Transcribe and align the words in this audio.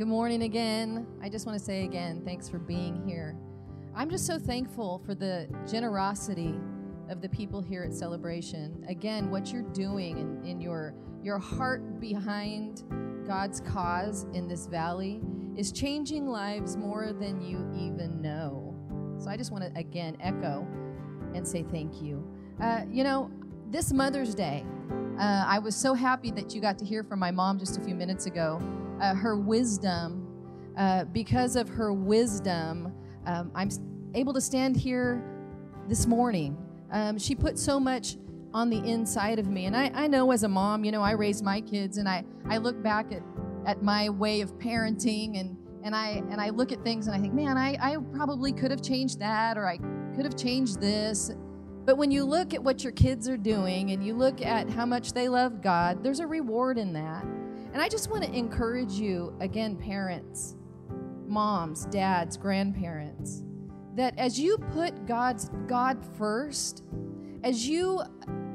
Good 0.00 0.08
morning 0.08 0.44
again. 0.44 1.06
I 1.22 1.28
just 1.28 1.44
want 1.44 1.58
to 1.58 1.62
say 1.62 1.84
again, 1.84 2.22
thanks 2.24 2.48
for 2.48 2.58
being 2.58 3.06
here. 3.06 3.36
I'm 3.94 4.08
just 4.08 4.26
so 4.26 4.38
thankful 4.38 5.02
for 5.04 5.14
the 5.14 5.46
generosity 5.70 6.58
of 7.10 7.20
the 7.20 7.28
people 7.28 7.60
here 7.60 7.82
at 7.82 7.92
Celebration. 7.92 8.82
Again, 8.88 9.30
what 9.30 9.52
you're 9.52 9.70
doing 9.74 10.16
in, 10.16 10.42
in 10.42 10.58
your 10.58 10.94
your 11.22 11.38
heart 11.38 12.00
behind 12.00 12.82
God's 13.26 13.60
cause 13.60 14.24
in 14.32 14.48
this 14.48 14.64
valley 14.64 15.20
is 15.54 15.70
changing 15.70 16.26
lives 16.26 16.78
more 16.78 17.12
than 17.12 17.42
you 17.42 17.58
even 17.76 18.22
know. 18.22 18.74
So 19.18 19.28
I 19.28 19.36
just 19.36 19.52
want 19.52 19.64
to 19.64 19.78
again 19.78 20.16
echo 20.22 20.66
and 21.34 21.46
say 21.46 21.62
thank 21.62 22.00
you. 22.00 22.26
Uh, 22.58 22.84
you 22.90 23.04
know, 23.04 23.30
this 23.68 23.92
Mother's 23.92 24.34
Day, 24.34 24.64
uh, 25.18 25.44
I 25.46 25.58
was 25.58 25.76
so 25.76 25.92
happy 25.92 26.30
that 26.30 26.54
you 26.54 26.62
got 26.62 26.78
to 26.78 26.86
hear 26.86 27.04
from 27.04 27.18
my 27.18 27.30
mom 27.30 27.58
just 27.58 27.76
a 27.76 27.82
few 27.82 27.94
minutes 27.94 28.24
ago. 28.24 28.62
Uh, 29.00 29.14
her 29.14 29.36
wisdom, 29.36 30.26
uh, 30.76 31.04
because 31.04 31.56
of 31.56 31.68
her 31.68 31.92
wisdom, 31.92 32.92
um, 33.26 33.50
I'm 33.54 33.70
able 34.14 34.32
to 34.34 34.40
stand 34.40 34.76
here 34.76 35.24
this 35.88 36.06
morning. 36.06 36.56
Um, 36.92 37.18
she 37.18 37.34
put 37.34 37.58
so 37.58 37.78
much 37.80 38.16
on 38.52 38.70
the 38.70 38.78
inside 38.78 39.38
of 39.38 39.46
me. 39.46 39.66
And 39.66 39.76
I, 39.76 39.90
I 39.94 40.06
know 40.06 40.30
as 40.32 40.42
a 40.42 40.48
mom, 40.48 40.84
you 40.84 40.92
know, 40.92 41.02
I 41.02 41.12
raised 41.12 41.44
my 41.44 41.60
kids 41.60 41.98
and 41.98 42.08
I, 42.08 42.24
I 42.48 42.58
look 42.58 42.82
back 42.82 43.12
at, 43.12 43.22
at 43.66 43.82
my 43.82 44.08
way 44.08 44.40
of 44.40 44.52
parenting 44.58 45.38
and, 45.38 45.56
and 45.82 45.94
I 45.94 46.22
and 46.30 46.40
I 46.40 46.50
look 46.50 46.72
at 46.72 46.82
things 46.84 47.06
and 47.06 47.16
I 47.16 47.20
think, 47.20 47.32
man, 47.32 47.56
I, 47.56 47.76
I 47.80 47.96
probably 48.14 48.52
could 48.52 48.70
have 48.70 48.82
changed 48.82 49.18
that 49.20 49.56
or 49.56 49.66
I 49.66 49.78
could 50.14 50.24
have 50.24 50.36
changed 50.36 50.80
this. 50.80 51.30
But 51.84 51.96
when 51.96 52.10
you 52.10 52.24
look 52.24 52.52
at 52.52 52.62
what 52.62 52.84
your 52.84 52.92
kids 52.92 53.28
are 53.28 53.38
doing 53.38 53.92
and 53.92 54.04
you 54.04 54.14
look 54.14 54.44
at 54.44 54.68
how 54.68 54.84
much 54.84 55.12
they 55.12 55.28
love 55.28 55.62
God, 55.62 56.02
there's 56.02 56.20
a 56.20 56.26
reward 56.26 56.76
in 56.76 56.92
that. 56.92 57.24
And 57.72 57.80
I 57.80 57.88
just 57.88 58.10
want 58.10 58.24
to 58.24 58.32
encourage 58.32 58.92
you, 58.92 59.36
again, 59.40 59.76
parents, 59.76 60.56
moms, 61.26 61.86
dads, 61.86 62.36
grandparents, 62.36 63.44
that 63.94 64.18
as 64.18 64.38
you 64.38 64.58
put 64.72 65.06
God's 65.06 65.50
God 65.66 66.04
first, 66.16 66.82
as 67.44 67.68
you 67.68 68.00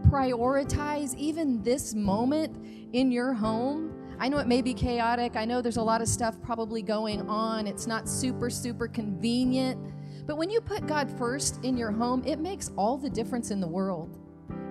prioritize 0.09 1.16
even 1.16 1.64
this 1.64 1.95
moment 1.95 2.58
in 2.94 3.12
your 3.12 3.34
home, 3.34 3.92
I 4.20 4.30
know 4.30 4.38
it 4.38 4.48
may 4.48 4.62
be 4.62 4.73
chaotic. 4.73 5.36
I 5.36 5.45
know 5.45 5.61
there's 5.61 5.78
a 5.78 5.84
lot 5.84 6.02
of 6.02 6.08
stuff 6.08 6.42
probably 6.42 6.82
going 6.82 7.22
on. 7.28 7.67
It's 7.67 7.88
not 7.88 8.08
super, 8.08 8.50
super 8.50 8.88
convenient. 8.88 9.80
But 10.26 10.38
when 10.38 10.50
you 10.50 10.61
put 10.61 10.88
God 10.88 11.09
first 11.17 11.64
in 11.64 11.78
your 11.78 11.92
home, 11.92 12.23
it 12.26 12.39
makes 12.39 12.72
all 12.78 12.98
the 12.98 13.09
difference 13.09 13.52
in 13.52 13.59
the 13.59 13.67
world. 13.67 14.17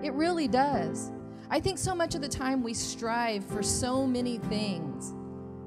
It 0.03 0.13
really 0.13 0.47
does. 0.47 1.11
I 1.49 1.59
think 1.59 1.77
so 1.77 1.93
much 1.93 2.15
of 2.15 2.21
the 2.21 2.29
time 2.29 2.63
we 2.63 2.73
strive 2.73 3.45
for 3.45 3.61
so 3.61 4.07
many 4.07 4.39
things 4.39 5.13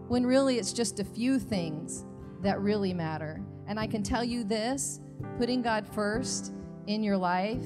when 0.08 0.26
really 0.26 0.58
it's 0.58 0.72
just 0.72 0.98
a 0.98 1.04
few 1.04 1.38
things 1.38 2.04
that 2.42 2.60
really 2.60 2.92
matter. 2.92 3.40
And 3.66 3.78
I 3.78 3.86
can 3.86 4.02
tell 4.02 4.24
you 4.24 4.42
this 4.42 5.00
putting 5.36 5.62
God 5.62 5.86
first 5.86 6.52
in 6.86 7.02
your 7.04 7.16
life, 7.16 7.64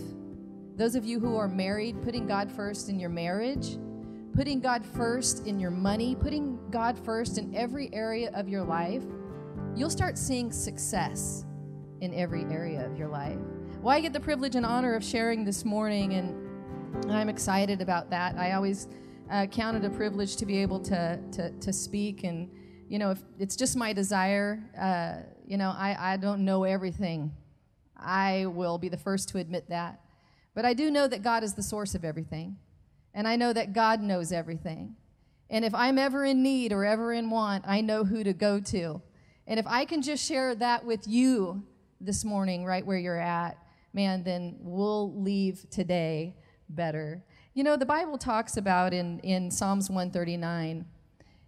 those 0.77 0.95
of 0.95 1.05
you 1.05 1.21
who 1.21 1.37
are 1.37 1.49
married, 1.49 2.03
putting 2.03 2.27
God 2.27 2.51
first 2.51 2.89
in 2.89 2.99
your 3.01 3.11
marriage, 3.11 3.79
putting 4.35 4.61
God 4.61 4.85
first 4.85 5.47
in 5.47 5.59
your 5.59 5.71
money, 5.71 6.15
putting 6.15 6.59
God 6.71 6.99
first 6.99 7.39
in 7.39 7.55
every 7.55 7.93
area 7.95 8.31
of 8.35 8.49
your 8.49 8.63
life, 8.63 9.03
you'll 9.75 9.91
start 9.91 10.19
seeing 10.19 10.51
success 10.53 11.45
in 12.01 12.13
every 12.15 12.45
area 12.45 12.85
of 12.85 12.99
your 12.99 13.09
life. 13.09 13.39
Well, 13.81 13.97
I 13.97 14.01
get 14.01 14.13
the 14.13 14.21
privilege 14.21 14.57
and 14.57 14.67
honor 14.67 14.95
of 14.95 15.05
sharing 15.05 15.45
this 15.45 15.65
morning, 15.65 16.15
and 16.15 16.42
I'm 17.09 17.29
excited 17.29 17.81
about 17.81 18.11
that. 18.11 18.37
I 18.37 18.53
always 18.53 18.89
uh, 19.31 19.47
count 19.47 19.77
it 19.77 19.85
a 19.85 19.91
privilege 19.91 20.37
to 20.37 20.47
be 20.47 20.59
able 20.59 20.81
to, 20.81 21.19
to, 21.33 21.51
to 21.51 21.73
speak, 21.73 22.25
and 22.25 22.51
you 22.89 22.99
know, 22.99 23.11
if 23.11 23.23
it's 23.39 23.57
just 23.57 23.77
my 23.77 23.93
desire, 23.93 24.63
uh, 24.79 25.27
you 25.47 25.57
know, 25.57 25.71
I, 25.77 26.13
I 26.13 26.17
don't 26.19 26.45
know 26.45 26.65
everything. 26.65 27.33
I 27.97 28.47
will 28.47 28.77
be 28.77 28.89
the 28.91 28.99
first 28.99 29.31
to 29.31 29.39
admit 29.39 29.69
that. 29.71 30.01
But 30.55 30.67
I 30.67 30.75
do 30.75 30.91
know 30.91 31.09
that 31.09 31.23
God 31.23 31.43
is 31.43 31.55
the 31.55 31.63
source 31.63 31.95
of 31.95 32.05
everything. 32.05 32.59
And 33.15 33.27
I 33.27 33.37
know 33.37 33.53
that 33.53 33.73
God 33.73 34.03
knows 34.03 34.33
everything. 34.33 34.97
And 35.49 35.65
if 35.65 35.75
I'm 35.75 35.99
ever 35.99 36.25
in 36.25 36.43
need 36.43 36.73
or 36.73 36.85
ever 36.85 37.13
in 37.13 37.31
want, 37.31 37.65
I 37.67 37.81
know 37.81 38.05
who 38.05 38.25
to 38.25 38.33
go 38.33 38.61
to. 38.61 39.01
And 39.47 39.59
if 39.59 39.67
I 39.67 39.85
can 39.85 40.03
just 40.03 40.27
share 40.27 40.55
that 40.55 40.85
with 40.85 41.07
you 41.07 41.63
this 42.01 42.25
morning, 42.25 42.65
right 42.65 42.85
where 42.85 42.99
you're 42.99 43.19
at, 43.19 43.57
man, 43.93 44.23
then 44.23 44.57
we'll 44.61 45.15
leave 45.15 45.67
today 45.71 46.35
better. 46.75 47.23
You 47.55 47.65
know, 47.65 47.77
the 47.77 47.87
Bible 47.87 48.19
talks 48.19 48.57
about 48.57 48.93
in, 48.95 49.19
in 49.21 49.51
Psalms 49.51 49.91
139, 49.91 50.85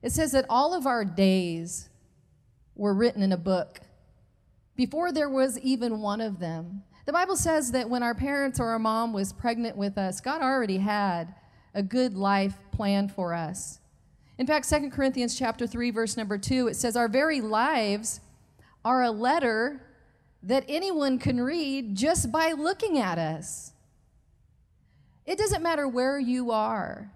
it 0.02 0.12
says 0.12 0.32
that 0.32 0.46
all 0.48 0.74
of 0.74 0.86
our 0.86 1.04
days 1.04 1.88
were 2.74 2.94
written 2.94 3.22
in 3.22 3.32
a 3.32 3.36
book 3.36 3.80
before 4.76 5.12
there 5.12 5.30
was 5.30 5.58
even 5.60 6.00
one 6.00 6.20
of 6.20 6.38
them. 6.40 6.82
The 7.06 7.12
Bible 7.12 7.36
says 7.36 7.72
that 7.72 7.88
when 7.88 8.02
our 8.02 8.14
parents 8.14 8.58
or 8.58 8.68
our 8.68 8.78
mom 8.78 9.12
was 9.12 9.32
pregnant 9.32 9.76
with 9.76 9.98
us, 9.98 10.20
God 10.20 10.42
already 10.42 10.78
had 10.78 11.34
a 11.74 11.82
good 11.82 12.16
life 12.16 12.56
planned 12.70 13.12
for 13.12 13.34
us. 13.34 13.80
In 14.38 14.46
fact, 14.46 14.68
2 14.68 14.91
Corinthians 14.91 15.38
chapter 15.38 15.66
3 15.66 15.91
verse 15.91 16.16
number 16.16 16.38
2 16.38 16.68
it 16.68 16.74
says 16.74 16.96
our 16.96 17.08
very 17.08 17.41
lives 17.41 18.20
are 18.84 19.02
a 19.02 19.10
letter 19.10 19.80
that 20.42 20.64
anyone 20.68 21.18
can 21.18 21.41
read 21.41 21.94
just 21.94 22.32
by 22.32 22.52
looking 22.52 22.98
at 22.98 23.18
us. 23.18 23.73
It 25.26 25.38
doesn't 25.38 25.62
matter 25.62 25.88
where 25.88 26.18
you 26.18 26.50
are. 26.50 27.10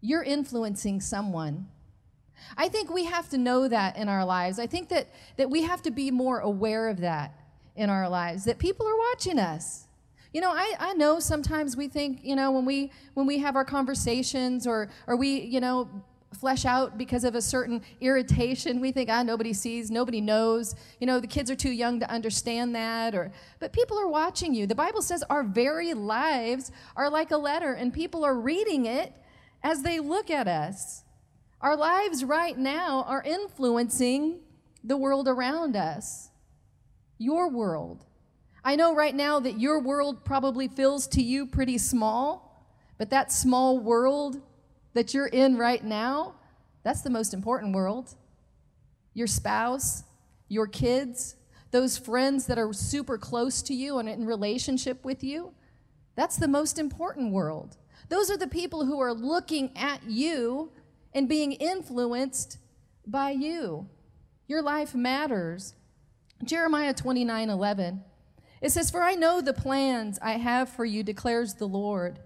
You're 0.00 0.22
influencing 0.22 1.00
someone. 1.00 1.68
I 2.56 2.68
think 2.68 2.90
we 2.90 3.04
have 3.04 3.28
to 3.30 3.38
know 3.38 3.68
that 3.68 3.96
in 3.96 4.08
our 4.08 4.24
lives. 4.24 4.58
I 4.58 4.66
think 4.66 4.90
that, 4.90 5.08
that 5.36 5.48
we 5.48 5.62
have 5.62 5.82
to 5.82 5.90
be 5.90 6.10
more 6.10 6.40
aware 6.40 6.88
of 6.88 6.98
that 7.00 7.34
in 7.76 7.90
our 7.90 8.08
lives, 8.08 8.44
that 8.44 8.58
people 8.58 8.86
are 8.86 8.96
watching 9.10 9.38
us. 9.38 9.86
You 10.32 10.40
know, 10.40 10.50
I, 10.50 10.74
I 10.78 10.94
know 10.94 11.20
sometimes 11.20 11.76
we 11.76 11.88
think, 11.88 12.20
you 12.22 12.34
know, 12.34 12.50
when 12.50 12.64
we 12.64 12.90
when 13.14 13.24
we 13.24 13.38
have 13.38 13.54
our 13.54 13.64
conversations 13.64 14.66
or 14.66 14.90
or 15.06 15.16
we, 15.16 15.40
you 15.40 15.60
know, 15.60 15.88
flesh 16.36 16.64
out 16.64 16.98
because 16.98 17.24
of 17.24 17.34
a 17.34 17.42
certain 17.42 17.82
irritation, 18.00 18.80
we 18.80 18.92
think, 18.92 19.10
ah, 19.10 19.22
nobody 19.22 19.52
sees, 19.52 19.90
nobody 19.90 20.20
knows. 20.20 20.74
You 21.00 21.06
know, 21.06 21.20
the 21.20 21.26
kids 21.26 21.50
are 21.50 21.56
too 21.56 21.70
young 21.70 22.00
to 22.00 22.10
understand 22.10 22.74
that. 22.74 23.14
Or 23.14 23.32
but 23.58 23.72
people 23.72 23.98
are 23.98 24.08
watching 24.08 24.54
you. 24.54 24.66
The 24.66 24.74
Bible 24.74 25.02
says 25.02 25.22
our 25.30 25.42
very 25.42 25.94
lives 25.94 26.72
are 26.96 27.10
like 27.10 27.30
a 27.30 27.36
letter, 27.36 27.74
and 27.74 27.92
people 27.92 28.24
are 28.24 28.34
reading 28.34 28.86
it 28.86 29.12
as 29.62 29.82
they 29.82 30.00
look 30.00 30.30
at 30.30 30.48
us. 30.48 31.04
Our 31.60 31.76
lives 31.76 32.24
right 32.24 32.56
now 32.58 33.04
are 33.08 33.22
influencing 33.22 34.40
the 34.84 34.96
world 34.96 35.28
around 35.28 35.76
us. 35.76 36.28
Your 37.18 37.48
world. 37.48 38.04
I 38.62 38.76
know 38.76 38.94
right 38.94 39.14
now 39.14 39.40
that 39.40 39.58
your 39.58 39.80
world 39.80 40.24
probably 40.24 40.68
feels 40.68 41.06
to 41.08 41.22
you 41.22 41.46
pretty 41.46 41.78
small, 41.78 42.66
but 42.98 43.10
that 43.10 43.32
small 43.32 43.78
world 43.78 44.40
that 44.94 45.12
you're 45.12 45.26
in 45.26 45.56
right 45.56 45.84
now, 45.84 46.34
that's 46.82 47.02
the 47.02 47.10
most 47.10 47.34
important 47.34 47.74
world. 47.74 48.14
Your 49.12 49.26
spouse, 49.26 50.04
your 50.48 50.66
kids, 50.66 51.36
those 51.70 51.98
friends 51.98 52.46
that 52.46 52.58
are 52.58 52.72
super 52.72 53.18
close 53.18 53.62
to 53.62 53.74
you 53.74 53.98
and 53.98 54.08
in 54.08 54.26
relationship 54.26 55.04
with 55.04 55.22
you, 55.22 55.52
that's 56.16 56.36
the 56.36 56.48
most 56.48 56.78
important 56.78 57.32
world. 57.32 57.76
Those 58.08 58.30
are 58.30 58.36
the 58.36 58.46
people 58.46 58.86
who 58.86 59.00
are 59.00 59.12
looking 59.12 59.76
at 59.76 60.04
you 60.04 60.70
and 61.12 61.28
being 61.28 61.52
influenced 61.52 62.58
by 63.06 63.30
you. 63.30 63.88
Your 64.46 64.62
life 64.62 64.94
matters. 64.94 65.74
Jeremiah 66.44 66.94
29 66.94 67.50
11 67.50 68.04
it 68.64 68.72
says, 68.72 68.90
For 68.90 69.02
I 69.02 69.14
know 69.14 69.42
the 69.42 69.52
plans 69.52 70.18
I 70.22 70.38
have 70.38 70.70
for 70.70 70.86
you, 70.86 71.02
declares 71.02 71.52
the 71.52 71.68
Lord 71.68 72.18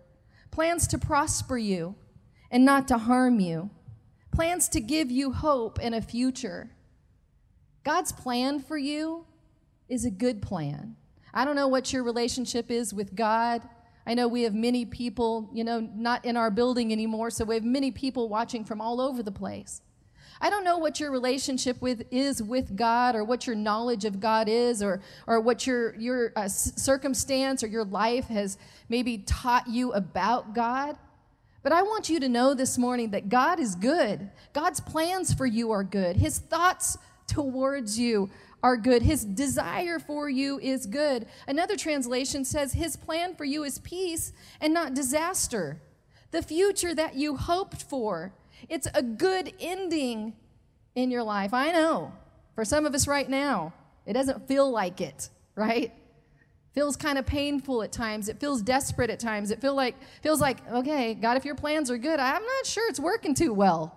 plans 0.52 0.86
to 0.88 0.98
prosper 0.98 1.58
you 1.58 1.96
and 2.50 2.64
not 2.64 2.88
to 2.88 2.98
harm 2.98 3.40
you, 3.40 3.70
plans 4.32 4.68
to 4.70 4.80
give 4.80 5.10
you 5.10 5.32
hope 5.32 5.78
and 5.82 5.94
a 5.94 6.00
future. 6.00 6.70
God's 7.84 8.12
plan 8.12 8.60
for 8.60 8.78
you 8.78 9.26
is 9.88 10.04
a 10.04 10.10
good 10.10 10.42
plan. 10.42 10.96
I 11.32 11.44
don't 11.44 11.56
know 11.56 11.68
what 11.68 11.92
your 11.92 12.02
relationship 12.02 12.70
is 12.70 12.92
with 12.92 13.14
God. 13.14 13.62
I 14.06 14.14
know 14.14 14.28
we 14.28 14.42
have 14.42 14.54
many 14.54 14.84
people, 14.84 15.50
you 15.52 15.64
know, 15.64 15.80
not 15.80 16.24
in 16.24 16.36
our 16.36 16.50
building 16.50 16.92
anymore, 16.92 17.30
so 17.30 17.44
we 17.44 17.54
have 17.54 17.64
many 17.64 17.90
people 17.90 18.28
watching 18.28 18.64
from 18.64 18.80
all 18.80 19.00
over 19.00 19.22
the 19.22 19.32
place. 19.32 19.82
I 20.40 20.50
don't 20.50 20.64
know 20.64 20.78
what 20.78 21.00
your 21.00 21.10
relationship 21.10 21.82
with 21.82 22.06
is 22.10 22.42
with 22.42 22.76
God 22.76 23.16
or 23.16 23.24
what 23.24 23.46
your 23.46 23.56
knowledge 23.56 24.04
of 24.04 24.20
God 24.20 24.48
is 24.48 24.82
or, 24.82 25.00
or 25.26 25.40
what 25.40 25.66
your, 25.66 25.94
your 25.96 26.32
uh, 26.36 26.48
circumstance 26.48 27.62
or 27.62 27.66
your 27.66 27.84
life 27.84 28.26
has 28.26 28.56
maybe 28.88 29.18
taught 29.18 29.66
you 29.66 29.92
about 29.92 30.54
God. 30.54 30.96
But 31.68 31.76
I 31.76 31.82
want 31.82 32.08
you 32.08 32.18
to 32.20 32.30
know 32.30 32.54
this 32.54 32.78
morning 32.78 33.10
that 33.10 33.28
God 33.28 33.60
is 33.60 33.74
good. 33.74 34.30
God's 34.54 34.80
plans 34.80 35.34
for 35.34 35.44
you 35.44 35.70
are 35.70 35.84
good. 35.84 36.16
His 36.16 36.38
thoughts 36.38 36.96
towards 37.26 37.98
you 37.98 38.30
are 38.62 38.78
good. 38.78 39.02
His 39.02 39.22
desire 39.22 39.98
for 39.98 40.30
you 40.30 40.58
is 40.60 40.86
good. 40.86 41.26
Another 41.46 41.76
translation 41.76 42.46
says, 42.46 42.72
His 42.72 42.96
plan 42.96 43.34
for 43.34 43.44
you 43.44 43.64
is 43.64 43.80
peace 43.80 44.32
and 44.62 44.72
not 44.72 44.94
disaster. 44.94 45.78
The 46.30 46.40
future 46.40 46.94
that 46.94 47.16
you 47.16 47.36
hoped 47.36 47.82
for 47.82 48.32
it's 48.70 48.88
a 48.94 49.02
good 49.02 49.52
ending 49.60 50.32
in 50.94 51.10
your 51.10 51.22
life. 51.22 51.52
I 51.52 51.70
know 51.70 52.14
for 52.54 52.64
some 52.64 52.86
of 52.86 52.94
us 52.94 53.06
right 53.06 53.28
now, 53.28 53.74
it 54.06 54.14
doesn't 54.14 54.48
feel 54.48 54.70
like 54.70 55.02
it, 55.02 55.28
right? 55.54 55.92
Feels 56.74 56.96
kind 56.96 57.18
of 57.18 57.26
painful 57.26 57.82
at 57.82 57.92
times. 57.92 58.28
It 58.28 58.38
feels 58.38 58.62
desperate 58.62 59.10
at 59.10 59.18
times. 59.18 59.50
It 59.50 59.60
feel 59.60 59.74
like 59.74 59.96
feels 60.22 60.40
like, 60.40 60.58
okay, 60.70 61.14
God, 61.14 61.36
if 61.36 61.44
your 61.44 61.54
plans 61.54 61.90
are 61.90 61.98
good, 61.98 62.20
I'm 62.20 62.42
not 62.42 62.66
sure 62.66 62.88
it's 62.88 63.00
working 63.00 63.34
too 63.34 63.52
well. 63.52 63.94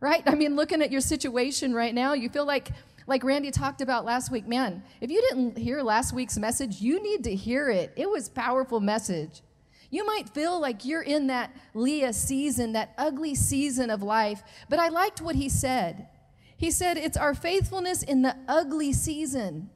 Right? 0.00 0.22
I 0.26 0.34
mean, 0.34 0.56
looking 0.56 0.82
at 0.82 0.90
your 0.90 1.00
situation 1.00 1.72
right 1.72 1.94
now, 1.94 2.12
you 2.12 2.28
feel 2.28 2.44
like 2.44 2.72
like 3.06 3.24
Randy 3.24 3.50
talked 3.50 3.80
about 3.80 4.04
last 4.04 4.30
week, 4.30 4.46
man, 4.46 4.82
if 5.00 5.10
you 5.10 5.20
didn't 5.28 5.58
hear 5.58 5.82
last 5.82 6.12
week's 6.12 6.38
message, 6.38 6.80
you 6.80 7.02
need 7.02 7.24
to 7.24 7.34
hear 7.34 7.68
it. 7.68 7.92
It 7.96 8.08
was 8.08 8.28
powerful 8.28 8.80
message. 8.80 9.42
You 9.90 10.06
might 10.06 10.28
feel 10.30 10.58
like 10.60 10.84
you're 10.84 11.02
in 11.02 11.26
that 11.26 11.54
Leah 11.74 12.12
season, 12.12 12.72
that 12.72 12.94
ugly 12.96 13.34
season 13.34 13.90
of 13.90 14.02
life, 14.02 14.42
but 14.68 14.78
I 14.78 14.88
liked 14.88 15.20
what 15.20 15.34
he 15.34 15.48
said. 15.48 16.08
He 16.56 16.70
said, 16.70 16.96
It's 16.96 17.16
our 17.16 17.34
faithfulness 17.34 18.02
in 18.02 18.22
the 18.22 18.36
ugly 18.48 18.92
season 18.92 19.68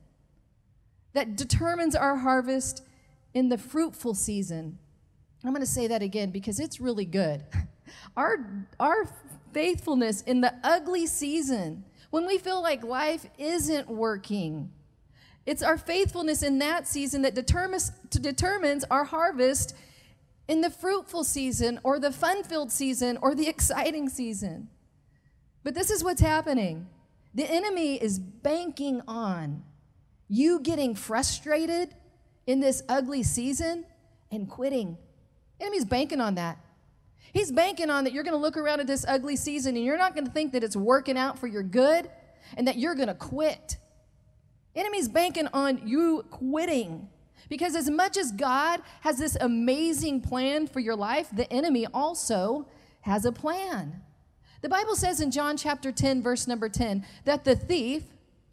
that 1.17 1.35
determines 1.35 1.97
our 1.97 2.15
harvest 2.15 2.83
in 3.33 3.49
the 3.49 3.57
fruitful 3.57 4.13
season. 4.13 4.79
I'm 5.43 5.51
going 5.51 5.63
to 5.63 5.67
say 5.67 5.87
that 5.87 6.03
again 6.03 6.31
because 6.31 6.61
it's 6.61 6.79
really 6.79 7.07
good. 7.07 7.43
Our, 8.17 8.67
our 8.81 9.09
faithfulness 9.53 10.21
in 10.23 10.41
the 10.41 10.53
ugly 10.65 11.07
season, 11.07 11.85
when 12.11 12.27
we 12.27 12.37
feel 12.37 12.61
like 12.61 12.83
life 12.83 13.25
isn't 13.39 13.89
working, 13.89 14.73
it's 15.45 15.63
our 15.63 15.79
faithfulness 15.79 16.43
in 16.43 16.59
that 16.59 16.89
season 16.89 17.23
that 17.23 17.35
determines, 17.37 17.91
determines 18.11 18.85
our 18.91 19.05
harvest 19.05 19.77
in 20.49 20.62
the 20.62 20.71
fruitful 20.71 21.23
season 21.23 21.79
or 21.85 22.01
the 22.01 22.11
fun 22.11 22.43
filled 22.43 22.73
season 22.73 23.19
or 23.23 23.37
the 23.37 23.47
exciting 23.55 24.09
season. 24.09 24.69
But 25.62 25.75
this 25.75 25.91
is 25.91 26.03
what's 26.03 26.21
happening 26.21 26.89
the 27.35 27.49
enemy 27.49 27.97
is 27.97 28.19
banking 28.19 29.01
on 29.07 29.62
you 30.28 30.61
getting 30.61 30.94
frustrated 30.94 31.94
in 32.46 32.61
this 32.61 32.82
ugly 32.88 33.23
season 33.23 33.84
and 34.31 34.49
quitting. 34.49 34.96
Enemy's 35.61 35.84
banking 35.84 36.20
on 36.20 36.34
that. 36.34 36.58
He's 37.32 37.52
banking 37.52 37.90
on 37.90 38.05
that 38.05 38.12
you're 38.12 38.25
going 38.25 38.34
to 38.34 38.40
look 38.40 38.56
around 38.56 38.81
at 38.81 38.87
this 38.87 39.05
ugly 39.06 39.37
season 39.37 39.76
and 39.76 39.84
you're 39.84 39.99
not 39.99 40.14
going 40.14 40.26
to 40.26 40.32
think 40.32 40.52
that 40.52 40.64
it's 40.64 40.76
working 40.76 41.19
out 41.19 41.38
for 41.38 41.46
your 41.46 41.62
good 41.62 42.08
and 42.56 42.67
that 42.67 42.78
you're 42.78 42.94
going 42.94 43.08
to 43.08 43.14
quit. 43.14 43.76
Enemy's 44.75 45.08
banking 45.08 45.49
on 45.52 45.87
you 45.87 46.25
quitting. 46.31 47.08
Because 47.49 47.76
as 47.76 47.88
much 47.88 48.17
as 48.17 48.32
God 48.32 48.81
has 49.02 49.19
this 49.19 49.37
amazing 49.40 50.20
plan 50.20 50.67
for 50.67 50.81
your 50.81 50.96
life, 50.96 51.28
the 51.32 51.50
enemy 51.52 51.87
also 51.93 52.67
has 53.02 53.25
a 53.25 53.32
plan. 53.32 54.02
The 54.62 54.69
Bible 54.69 54.96
says 54.96 55.20
in 55.20 55.31
John 55.31 55.56
chapter 55.56 55.93
10, 55.93 56.23
verse 56.23 56.49
number 56.49 56.69
10, 56.69 57.05
that 57.25 57.44
the 57.44 57.55
thief, 57.55 58.02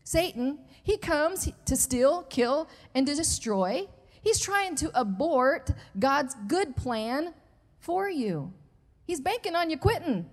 Satan, 0.04 0.60
he 0.84 0.98
comes 0.98 1.50
to 1.66 1.76
steal, 1.78 2.24
kill, 2.24 2.68
and 2.94 3.08
to 3.08 3.16
destroy. 3.16 3.88
He's 4.22 4.40
trying 4.40 4.76
to 4.76 4.92
abort 5.00 5.72
God's 5.98 6.36
good 6.48 6.76
plan 6.76 7.34
for 7.80 8.10
you. 8.10 8.54
He's 9.08 9.22
banking 9.22 9.56
on 9.56 9.70
you 9.70 9.78
quitting. 9.78 10.30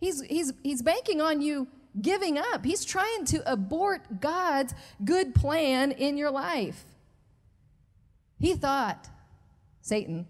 He's, 0.00 0.20
he's, 0.22 0.52
he's 0.62 0.82
banking 0.82 1.20
on 1.20 1.40
you 1.40 1.68
giving 2.00 2.38
up. 2.38 2.64
He's 2.64 2.84
trying 2.84 3.24
to 3.26 3.50
abort 3.50 4.20
God's 4.20 4.74
good 5.04 5.32
plan 5.32 5.92
in 5.92 6.16
your 6.16 6.32
life. 6.32 6.84
He 8.40 8.54
thought, 8.54 9.08
Satan, 9.80 10.26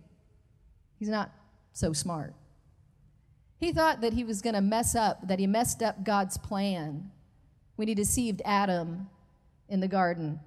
he's 0.99 1.09
not 1.09 1.33
so 1.73 1.95
smart. 1.95 2.35
He 3.59 3.73
thought 3.73 4.03
that 4.03 4.13
he 4.13 4.25
was 4.25 4.43
going 4.43 4.55
to 4.55 4.61
mess 4.61 4.95
up, 4.95 5.27
that 5.27 5.39
he 5.39 5.47
messed 5.47 5.83
up 5.83 6.05
God's 6.05 6.37
plan 6.37 7.11
when 7.77 7.89
he 7.89 7.95
deceived 7.95 8.43
Adam 8.45 9.09
in 9.69 9.81
the 9.81 9.89
garden. 9.89 10.41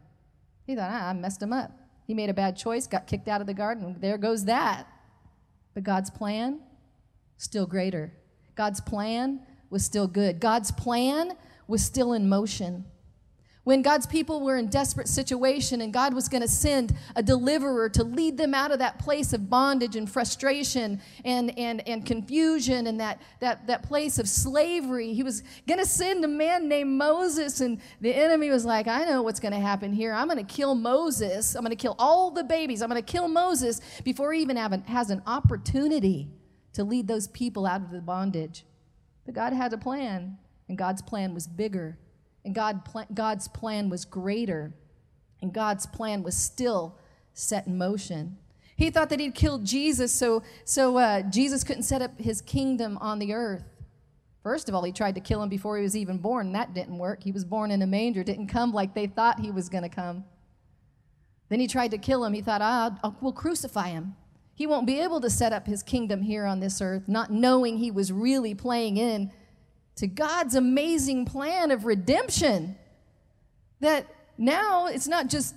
He 0.65 0.75
thought, 0.75 0.91
ah, 0.91 1.09
I 1.09 1.13
messed 1.13 1.41
him 1.41 1.53
up. 1.53 1.71
He 2.05 2.13
made 2.13 2.29
a 2.29 2.33
bad 2.33 2.55
choice, 2.55 2.87
got 2.87 3.07
kicked 3.07 3.27
out 3.27 3.41
of 3.41 3.47
the 3.47 3.53
garden. 3.53 3.97
There 3.99 4.17
goes 4.17 4.45
that. 4.45 4.87
But 5.73 5.83
God's 5.83 6.09
plan, 6.09 6.59
still 7.37 7.65
greater. 7.65 8.13
God's 8.55 8.81
plan 8.81 9.41
was 9.69 9.83
still 9.83 10.07
good. 10.07 10.39
God's 10.39 10.71
plan 10.71 11.33
was 11.67 11.83
still 11.83 12.13
in 12.13 12.29
motion 12.29 12.85
when 13.67 13.81
God's 13.81 14.07
people 14.07 14.39
were 14.39 14.55
in 14.55 14.67
desperate 14.67 15.09
situation 15.09 15.81
and 15.81 15.91
God 15.91 16.13
was 16.13 16.29
going 16.29 16.41
to 16.41 16.47
send 16.47 16.95
a 17.17 17.21
deliverer 17.21 17.89
to 17.89 18.03
lead 18.05 18.37
them 18.37 18.53
out 18.53 18.71
of 18.71 18.79
that 18.79 18.97
place 18.97 19.33
of 19.33 19.49
bondage 19.49 19.97
and 19.97 20.09
frustration 20.09 21.01
and, 21.25 21.59
and, 21.59 21.85
and 21.85 22.05
confusion 22.05 22.87
and 22.87 22.97
that, 23.01 23.21
that, 23.41 23.67
that 23.67 23.83
place 23.83 24.19
of 24.19 24.29
slavery, 24.29 25.13
he 25.13 25.21
was 25.21 25.43
going 25.67 25.81
to 25.81 25.85
send 25.85 26.23
a 26.23 26.29
man 26.29 26.69
named 26.69 26.91
Moses. 26.91 27.59
And 27.59 27.81
the 27.99 28.13
enemy 28.13 28.49
was 28.49 28.63
like, 28.63 28.87
I 28.87 29.03
know 29.03 29.21
what's 29.21 29.41
going 29.41 29.51
to 29.51 29.59
happen 29.59 29.91
here. 29.91 30.13
I'm 30.13 30.29
going 30.29 30.37
to 30.37 30.45
kill 30.45 30.73
Moses. 30.73 31.53
I'm 31.53 31.61
going 31.61 31.75
to 31.75 31.75
kill 31.75 31.97
all 31.99 32.31
the 32.31 32.45
babies. 32.45 32.81
I'm 32.81 32.87
going 32.87 33.03
to 33.03 33.11
kill 33.11 33.27
Moses 33.27 33.81
before 34.05 34.31
he 34.31 34.41
even 34.41 34.55
an, 34.55 34.83
has 34.83 35.09
an 35.09 35.21
opportunity 35.27 36.29
to 36.71 36.85
lead 36.85 37.09
those 37.09 37.27
people 37.27 37.65
out 37.65 37.81
of 37.81 37.91
the 37.91 37.99
bondage. 37.99 38.63
But 39.25 39.35
God 39.35 39.51
had 39.51 39.73
a 39.73 39.77
plan, 39.77 40.37
and 40.69 40.77
God's 40.77 41.01
plan 41.01 41.33
was 41.33 41.47
bigger 41.47 41.97
and 42.47 42.55
God, 42.55 42.81
God's 43.13 43.49
plan 43.49 43.89
was 43.89 44.05
greater, 44.05 44.73
and 45.41 45.53
God's 45.53 45.85
plan 45.85 46.23
was 46.23 46.37
still 46.37 46.97
set 47.33 47.67
in 47.67 47.77
motion. 47.77 48.37
He 48.77 48.89
thought 48.89 49.09
that 49.09 49.19
he'd 49.19 49.35
killed 49.35 49.65
Jesus 49.65 50.13
so, 50.13 50.43
so 50.63 50.97
uh, 50.97 51.23
Jesus 51.23 51.65
couldn't 51.65 51.83
set 51.83 52.01
up 52.01 52.17
his 52.21 52.41
kingdom 52.41 52.97
on 52.99 53.19
the 53.19 53.33
earth. 53.33 53.65
First 54.43 54.69
of 54.69 54.75
all, 54.75 54.83
he 54.83 54.93
tried 54.93 55.15
to 55.15 55.21
kill 55.21 55.43
him 55.43 55.49
before 55.49 55.75
he 55.75 55.83
was 55.83 55.97
even 55.97 56.19
born. 56.19 56.53
That 56.53 56.73
didn't 56.73 56.97
work. 56.97 57.21
He 57.21 57.33
was 57.33 57.43
born 57.43 57.69
in 57.69 57.81
a 57.81 57.87
manger, 57.87 58.23
didn't 58.23 58.47
come 58.47 58.71
like 58.71 58.93
they 58.93 59.07
thought 59.07 59.41
he 59.41 59.51
was 59.51 59.67
going 59.67 59.83
to 59.83 59.89
come. 59.89 60.23
Then 61.49 61.59
he 61.59 61.67
tried 61.67 61.91
to 61.91 61.97
kill 61.97 62.23
him. 62.23 62.31
He 62.31 62.41
thought, 62.41 62.61
ah, 62.61 62.97
I'll, 63.03 63.17
we'll 63.19 63.33
crucify 63.33 63.89
him. 63.89 64.15
He 64.55 64.65
won't 64.65 64.87
be 64.87 65.01
able 65.01 65.19
to 65.19 65.29
set 65.29 65.51
up 65.51 65.67
his 65.67 65.83
kingdom 65.83 66.21
here 66.21 66.45
on 66.45 66.61
this 66.61 66.81
earth, 66.81 67.09
not 67.09 67.29
knowing 67.29 67.77
he 67.77 67.91
was 67.91 68.13
really 68.13 68.55
playing 68.55 68.95
in 68.95 69.31
to 69.97 70.07
God's 70.07 70.55
amazing 70.55 71.25
plan 71.25 71.71
of 71.71 71.85
redemption. 71.85 72.77
That 73.81 74.07
now 74.37 74.87
it's 74.87 75.07
not 75.07 75.27
just 75.27 75.55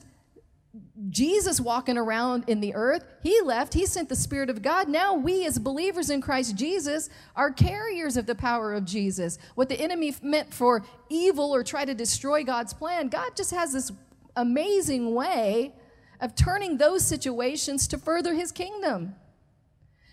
Jesus 1.09 1.61
walking 1.61 1.99
around 1.99 2.45
in 2.47 2.61
the 2.61 2.75
earth. 2.75 3.05
He 3.23 3.41
left, 3.41 3.75
He 3.75 3.87
sent 3.87 4.09
the 4.09 4.17
Spirit 4.17 4.51
of 4.51 4.63
God. 4.63 4.89
Now 4.89 5.15
we, 5.15 5.45
as 5.45 5.59
believers 5.59 6.11
in 6.11 6.21
Christ 6.21 6.57
Jesus, 6.57 7.09
are 7.35 7.51
carriers 7.51 8.17
of 8.17 8.27
the 8.27 8.35
power 8.35 8.73
of 8.73 8.85
Jesus. 8.85 9.39
What 9.55 9.69
the 9.69 9.81
enemy 9.81 10.15
meant 10.23 10.53
for 10.55 10.85
evil 11.09 11.55
or 11.55 11.65
try 11.65 11.85
to 11.85 11.95
destroy 11.95 12.45
God's 12.45 12.73
plan, 12.73 13.09
God 13.09 13.37
just 13.37 13.51
has 13.51 13.73
this 13.73 13.91
amazing 14.37 15.15
way 15.15 15.75
of 16.21 16.35
turning 16.35 16.77
those 16.77 17.05
situations 17.05 17.89
to 17.89 17.99
further 17.99 18.35
His 18.35 18.53
kingdom. 18.53 19.17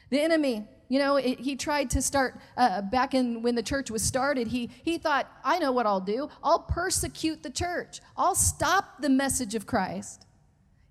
The 0.09 0.21
enemy 0.21 0.67
you 0.89 0.99
know, 0.99 1.17
it, 1.17 1.39
he 1.39 1.55
tried 1.55 1.89
to 1.91 2.01
start 2.01 2.39
uh, 2.55 2.81
back 2.81 3.13
in 3.13 3.41
when 3.41 3.55
the 3.55 3.63
church 3.63 3.91
was 3.91 4.01
started. 4.01 4.47
He, 4.47 4.69
he 4.83 4.97
thought, 4.97 5.29
I 5.43 5.59
know 5.59 5.71
what 5.71 5.85
I'll 5.85 6.01
do. 6.01 6.29
I'll 6.43 6.59
persecute 6.59 7.43
the 7.43 7.49
church, 7.49 7.99
I'll 8.15 8.35
stop 8.35 9.01
the 9.01 9.09
message 9.09 9.55
of 9.55 9.65
Christ. 9.65 10.25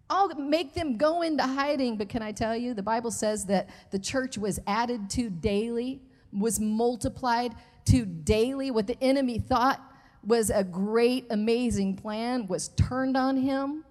I'll 0.08 0.32
make 0.36 0.74
them 0.74 0.96
go 0.96 1.22
into 1.22 1.42
hiding. 1.42 1.96
But 1.96 2.08
can 2.08 2.22
I 2.22 2.30
tell 2.30 2.56
you, 2.56 2.74
the 2.74 2.82
Bible 2.82 3.10
says 3.10 3.46
that 3.46 3.68
the 3.90 3.98
church 3.98 4.38
was 4.38 4.60
added 4.66 5.10
to 5.10 5.28
daily, 5.30 6.00
was 6.32 6.60
multiplied 6.60 7.54
to 7.86 8.04
daily. 8.04 8.70
What 8.70 8.86
the 8.86 8.96
enemy 9.02 9.40
thought 9.40 9.80
was 10.24 10.50
a 10.50 10.62
great, 10.62 11.26
amazing 11.30 11.96
plan 11.96 12.46
was 12.46 12.68
turned 12.68 13.16
on 13.16 13.36
him. 13.36 13.84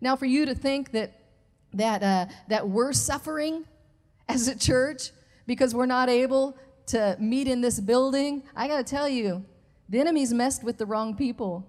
Now, 0.00 0.16
for 0.16 0.26
you 0.26 0.46
to 0.46 0.54
think 0.54 0.92
that 0.92 1.18
that 1.74 2.02
uh, 2.02 2.26
that 2.48 2.68
we're 2.68 2.92
suffering 2.92 3.64
as 4.28 4.48
a 4.48 4.58
church 4.58 5.10
because 5.52 5.74
we're 5.74 5.84
not 5.84 6.08
able 6.08 6.56
to 6.86 7.14
meet 7.20 7.46
in 7.46 7.60
this 7.60 7.78
building, 7.78 8.42
I 8.56 8.68
got 8.68 8.78
to 8.78 8.84
tell 8.84 9.06
you, 9.06 9.44
the 9.90 10.00
enemy's 10.00 10.32
messed 10.32 10.64
with 10.64 10.78
the 10.78 10.86
wrong 10.86 11.14
people. 11.14 11.68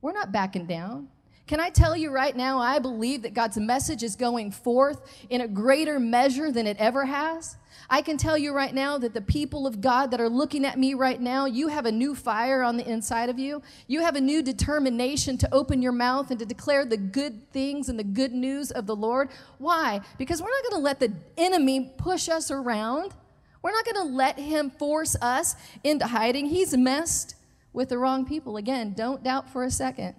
We're 0.00 0.12
not 0.12 0.30
backing 0.30 0.66
down. 0.66 1.08
Can 1.46 1.60
I 1.60 1.70
tell 1.70 1.96
you 1.96 2.10
right 2.10 2.34
now, 2.34 2.58
I 2.58 2.80
believe 2.80 3.22
that 3.22 3.32
God's 3.32 3.56
message 3.56 4.02
is 4.02 4.16
going 4.16 4.50
forth 4.50 5.00
in 5.30 5.40
a 5.40 5.48
greater 5.48 6.00
measure 6.00 6.50
than 6.50 6.66
it 6.66 6.76
ever 6.78 7.04
has. 7.04 7.56
I 7.88 8.02
can 8.02 8.16
tell 8.16 8.36
you 8.36 8.52
right 8.52 8.74
now 8.74 8.98
that 8.98 9.14
the 9.14 9.20
people 9.20 9.64
of 9.64 9.80
God 9.80 10.10
that 10.10 10.20
are 10.20 10.28
looking 10.28 10.64
at 10.64 10.76
me 10.76 10.94
right 10.94 11.20
now, 11.20 11.46
you 11.46 11.68
have 11.68 11.86
a 11.86 11.92
new 11.92 12.16
fire 12.16 12.64
on 12.64 12.76
the 12.76 12.88
inside 12.88 13.28
of 13.28 13.38
you. 13.38 13.62
You 13.86 14.00
have 14.00 14.16
a 14.16 14.20
new 14.20 14.42
determination 14.42 15.38
to 15.38 15.54
open 15.54 15.82
your 15.82 15.92
mouth 15.92 16.32
and 16.32 16.38
to 16.40 16.46
declare 16.46 16.84
the 16.84 16.96
good 16.96 17.52
things 17.52 17.88
and 17.88 17.96
the 17.96 18.04
good 18.04 18.32
news 18.32 18.72
of 18.72 18.86
the 18.86 18.96
Lord. 18.96 19.28
Why? 19.58 20.00
Because 20.18 20.42
we're 20.42 20.50
not 20.50 20.62
going 20.64 20.80
to 20.80 20.84
let 20.84 20.98
the 20.98 21.12
enemy 21.36 21.92
push 21.96 22.28
us 22.28 22.50
around. 22.50 23.14
We're 23.62 23.70
not 23.70 23.84
going 23.84 24.08
to 24.08 24.14
let 24.14 24.36
him 24.36 24.70
force 24.70 25.14
us 25.22 25.54
into 25.84 26.08
hiding. 26.08 26.46
He's 26.46 26.76
messed 26.76 27.36
with 27.72 27.90
the 27.90 27.98
wrong 27.98 28.26
people. 28.26 28.56
Again, 28.56 28.94
don't 28.94 29.22
doubt 29.22 29.48
for 29.48 29.62
a 29.62 29.70
second 29.70 30.16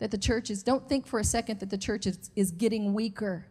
that 0.00 0.10
the 0.10 0.18
church 0.18 0.50
is, 0.50 0.62
don't 0.62 0.88
think 0.88 1.06
for 1.06 1.20
a 1.20 1.24
second 1.24 1.60
that 1.60 1.70
the 1.70 1.78
church 1.78 2.06
is, 2.06 2.30
is 2.34 2.50
getting 2.50 2.92
weaker. 2.92 3.46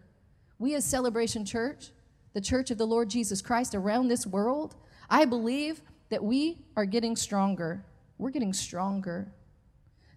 We, 0.58 0.76
as 0.76 0.84
Celebration 0.84 1.46
Church, 1.46 1.92
the 2.34 2.42
church 2.42 2.70
of 2.72 2.78
the 2.78 2.86
Lord 2.86 3.10
Jesus 3.10 3.42
Christ 3.42 3.74
around 3.74 4.08
this 4.08 4.28
world, 4.28 4.76
I 5.10 5.26
believe 5.26 5.82
that 6.10 6.24
we 6.24 6.66
are 6.76 6.86
getting 6.86 7.16
stronger. 7.16 7.86
We're 8.18 8.32
getting 8.32 8.54
stronger. 8.54 9.32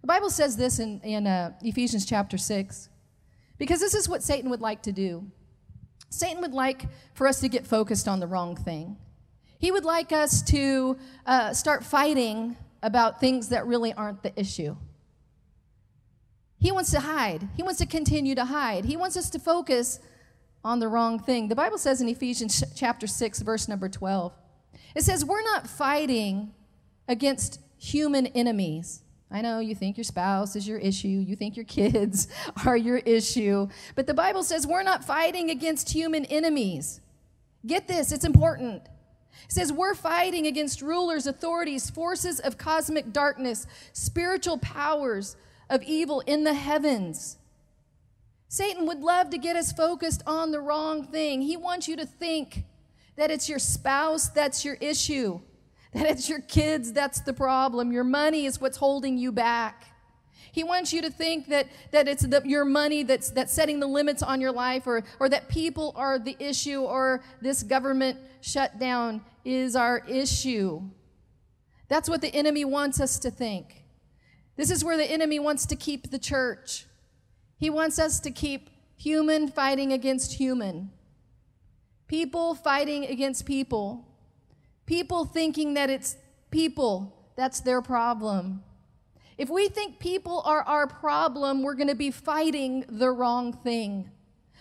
The 0.00 0.06
Bible 0.06 0.30
says 0.30 0.56
this 0.56 0.78
in, 0.80 1.00
in 1.02 1.26
uh, 1.26 1.52
Ephesians 1.62 2.04
chapter 2.04 2.36
6, 2.36 2.88
because 3.58 3.78
this 3.78 3.94
is 3.94 4.08
what 4.08 4.22
Satan 4.22 4.50
would 4.50 4.60
like 4.60 4.82
to 4.82 4.92
do. 4.92 5.24
Satan 6.08 6.40
would 6.40 6.52
like 6.52 6.86
for 7.14 7.26
us 7.26 7.40
to 7.40 7.48
get 7.48 7.66
focused 7.66 8.08
on 8.08 8.20
the 8.20 8.26
wrong 8.26 8.56
thing. 8.56 8.96
He 9.58 9.70
would 9.70 9.84
like 9.84 10.12
us 10.12 10.42
to 10.44 10.96
uh, 11.24 11.52
start 11.52 11.84
fighting 11.84 12.56
about 12.82 13.20
things 13.20 13.50
that 13.50 13.66
really 13.66 13.92
aren't 13.92 14.22
the 14.22 14.38
issue. 14.38 14.76
He 16.62 16.70
wants 16.70 16.92
to 16.92 17.00
hide. 17.00 17.48
He 17.56 17.62
wants 17.64 17.80
to 17.80 17.86
continue 17.86 18.36
to 18.36 18.44
hide. 18.44 18.84
He 18.84 18.96
wants 18.96 19.16
us 19.16 19.28
to 19.30 19.40
focus 19.40 19.98
on 20.62 20.78
the 20.78 20.86
wrong 20.86 21.18
thing. 21.18 21.48
The 21.48 21.56
Bible 21.56 21.76
says 21.76 22.00
in 22.00 22.08
Ephesians 22.08 22.62
chapter 22.76 23.08
6, 23.08 23.42
verse 23.42 23.66
number 23.66 23.88
12, 23.88 24.32
it 24.94 25.02
says, 25.02 25.24
We're 25.24 25.42
not 25.42 25.66
fighting 25.66 26.52
against 27.08 27.58
human 27.76 28.28
enemies. 28.28 29.02
I 29.28 29.40
know 29.40 29.58
you 29.58 29.74
think 29.74 29.96
your 29.96 30.04
spouse 30.04 30.54
is 30.54 30.68
your 30.68 30.78
issue, 30.78 31.08
you 31.08 31.34
think 31.34 31.56
your 31.56 31.64
kids 31.64 32.28
are 32.64 32.76
your 32.76 32.98
issue, 32.98 33.66
but 33.96 34.06
the 34.06 34.14
Bible 34.14 34.44
says 34.44 34.64
we're 34.64 34.84
not 34.84 35.02
fighting 35.02 35.50
against 35.50 35.90
human 35.90 36.24
enemies. 36.26 37.00
Get 37.66 37.88
this, 37.88 38.12
it's 38.12 38.24
important. 38.24 38.82
It 38.84 39.52
says 39.52 39.72
we're 39.72 39.94
fighting 39.94 40.46
against 40.46 40.80
rulers, 40.80 41.26
authorities, 41.26 41.90
forces 41.90 42.38
of 42.38 42.56
cosmic 42.56 43.12
darkness, 43.12 43.66
spiritual 43.92 44.58
powers 44.58 45.34
of 45.68 45.82
evil 45.82 46.20
in 46.20 46.44
the 46.44 46.54
heavens. 46.54 47.38
Satan 48.48 48.86
would 48.86 49.00
love 49.00 49.30
to 49.30 49.38
get 49.38 49.56
us 49.56 49.72
focused 49.72 50.22
on 50.26 50.50
the 50.50 50.60
wrong 50.60 51.04
thing. 51.06 51.40
He 51.40 51.56
wants 51.56 51.88
you 51.88 51.96
to 51.96 52.04
think 52.04 52.64
that 53.16 53.30
it's 53.30 53.48
your 53.48 53.58
spouse 53.58 54.28
that's 54.28 54.64
your 54.64 54.74
issue, 54.74 55.40
that 55.94 56.06
it's 56.06 56.28
your 56.28 56.40
kids 56.40 56.92
that's 56.92 57.20
the 57.20 57.32
problem, 57.32 57.92
your 57.92 58.04
money 58.04 58.46
is 58.46 58.60
what's 58.60 58.76
holding 58.76 59.16
you 59.18 59.32
back. 59.32 59.84
He 60.52 60.64
wants 60.64 60.92
you 60.92 61.00
to 61.00 61.10
think 61.10 61.48
that, 61.48 61.66
that 61.92 62.06
it's 62.06 62.26
the, 62.26 62.42
your 62.44 62.66
money 62.66 63.04
that's, 63.04 63.30
that's 63.30 63.54
setting 63.54 63.80
the 63.80 63.86
limits 63.86 64.22
on 64.22 64.38
your 64.38 64.52
life, 64.52 64.86
or, 64.86 65.02
or 65.18 65.30
that 65.30 65.48
people 65.48 65.94
are 65.96 66.18
the 66.18 66.36
issue, 66.38 66.82
or 66.82 67.22
this 67.40 67.62
government 67.62 68.18
shutdown 68.42 69.22
is 69.46 69.74
our 69.74 70.04
issue. 70.06 70.82
That's 71.88 72.08
what 72.08 72.20
the 72.20 72.34
enemy 72.34 72.66
wants 72.66 73.00
us 73.00 73.18
to 73.20 73.30
think. 73.30 73.81
This 74.56 74.70
is 74.70 74.84
where 74.84 74.96
the 74.96 75.10
enemy 75.10 75.38
wants 75.38 75.66
to 75.66 75.76
keep 75.76 76.10
the 76.10 76.18
church. 76.18 76.86
He 77.56 77.70
wants 77.70 77.98
us 77.98 78.20
to 78.20 78.30
keep 78.30 78.70
human 78.96 79.48
fighting 79.48 79.92
against 79.92 80.34
human, 80.34 80.90
people 82.06 82.54
fighting 82.54 83.06
against 83.06 83.46
people, 83.46 84.06
people 84.86 85.24
thinking 85.24 85.74
that 85.74 85.90
it's 85.90 86.16
people 86.50 87.30
that's 87.36 87.60
their 87.60 87.82
problem. 87.82 88.62
If 89.38 89.48
we 89.48 89.68
think 89.68 89.98
people 89.98 90.42
are 90.44 90.62
our 90.62 90.86
problem, 90.86 91.62
we're 91.62 91.74
going 91.74 91.88
to 91.88 91.94
be 91.94 92.10
fighting 92.10 92.84
the 92.88 93.10
wrong 93.10 93.52
thing. 93.52 94.10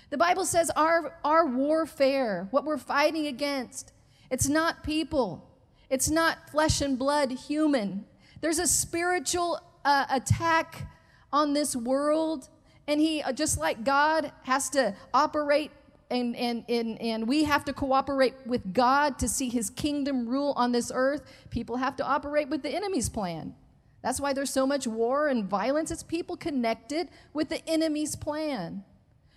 The 0.10 0.18
Bible 0.18 0.46
says 0.46 0.72
our, 0.76 1.18
our 1.24 1.46
warfare, 1.46 2.48
what 2.52 2.66
we're 2.66 2.78
fighting 2.78 3.28
against, 3.28 3.94
it's 4.30 4.48
not 4.48 4.84
people, 4.84 5.48
it's 5.90 6.10
not 6.10 6.50
flesh 6.50 6.82
and 6.82 6.98
blood 6.98 7.32
human. 7.32 8.06
There's 8.40 8.60
a 8.60 8.68
spiritual 8.68 9.60
uh, 9.86 10.06
attack 10.10 10.88
on 11.32 11.54
this 11.54 11.76
world, 11.76 12.50
and 12.88 13.00
he, 13.00 13.22
uh, 13.22 13.32
just 13.32 13.58
like 13.58 13.84
God, 13.84 14.32
has 14.44 14.70
to 14.72 14.96
operate 15.14 15.72
and, 16.12 16.36
and, 16.36 16.66
and, 16.68 17.02
and 17.02 17.28
we 17.28 17.46
have 17.46 17.64
to 17.66 17.74
cooperate 17.74 18.34
with 18.46 18.74
God 18.74 19.18
to 19.20 19.30
see 19.30 19.48
his 19.48 19.70
kingdom 19.70 20.28
rule 20.28 20.54
on 20.58 20.74
this 20.74 20.92
earth. 20.94 21.24
People 21.50 21.78
have 21.78 21.96
to 21.96 22.06
operate 22.06 22.50
with 22.50 22.64
the 22.64 22.70
enemy's 22.70 23.08
plan. 23.08 23.56
That's 24.04 24.20
why 24.20 24.34
there's 24.34 24.52
so 24.52 24.68
much 24.68 24.86
war 24.86 25.30
and 25.30 25.46
violence. 25.46 25.90
It's 25.90 26.04
people 26.04 26.36
connected 26.36 27.08
with 27.34 27.48
the 27.48 27.68
enemy's 27.68 28.18
plan. 28.18 28.84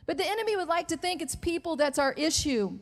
But 0.06 0.18
the 0.18 0.28
enemy 0.28 0.56
would 0.56 0.68
like 0.68 0.88
to 0.88 0.96
think 0.96 1.22
it's 1.22 1.36
people 1.36 1.76
that's 1.76 1.98
our 1.98 2.12
issue. 2.14 2.78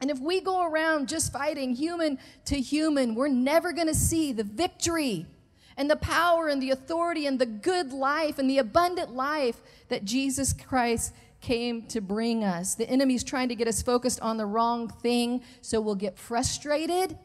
And 0.00 0.10
if 0.10 0.20
we 0.20 0.40
go 0.40 0.64
around 0.64 1.08
just 1.08 1.32
fighting 1.32 1.74
human 1.74 2.18
to 2.44 2.60
human, 2.60 3.16
we're 3.16 3.28
never 3.28 3.72
going 3.72 3.88
to 3.88 3.94
see 3.94 4.32
the 4.32 4.44
victory 4.44 5.26
and 5.76 5.90
the 5.90 5.96
power 5.96 6.48
and 6.48 6.62
the 6.62 6.70
authority 6.70 7.26
and 7.26 7.38
the 7.38 7.46
good 7.46 7.92
life 7.92 8.38
and 8.38 8.48
the 8.48 8.58
abundant 8.58 9.14
life 9.14 9.60
that 9.88 10.04
Jesus 10.04 10.52
Christ 10.52 11.12
came 11.40 11.82
to 11.88 12.00
bring 12.00 12.42
us. 12.42 12.74
The 12.74 12.88
enemy's 12.88 13.22
trying 13.22 13.48
to 13.50 13.54
get 13.54 13.68
us 13.68 13.82
focused 13.82 14.20
on 14.20 14.36
the 14.36 14.46
wrong 14.46 14.88
thing, 14.88 15.42
so 15.60 15.80
we'll 15.80 15.94
get 15.94 16.18
frustrated 16.18 17.18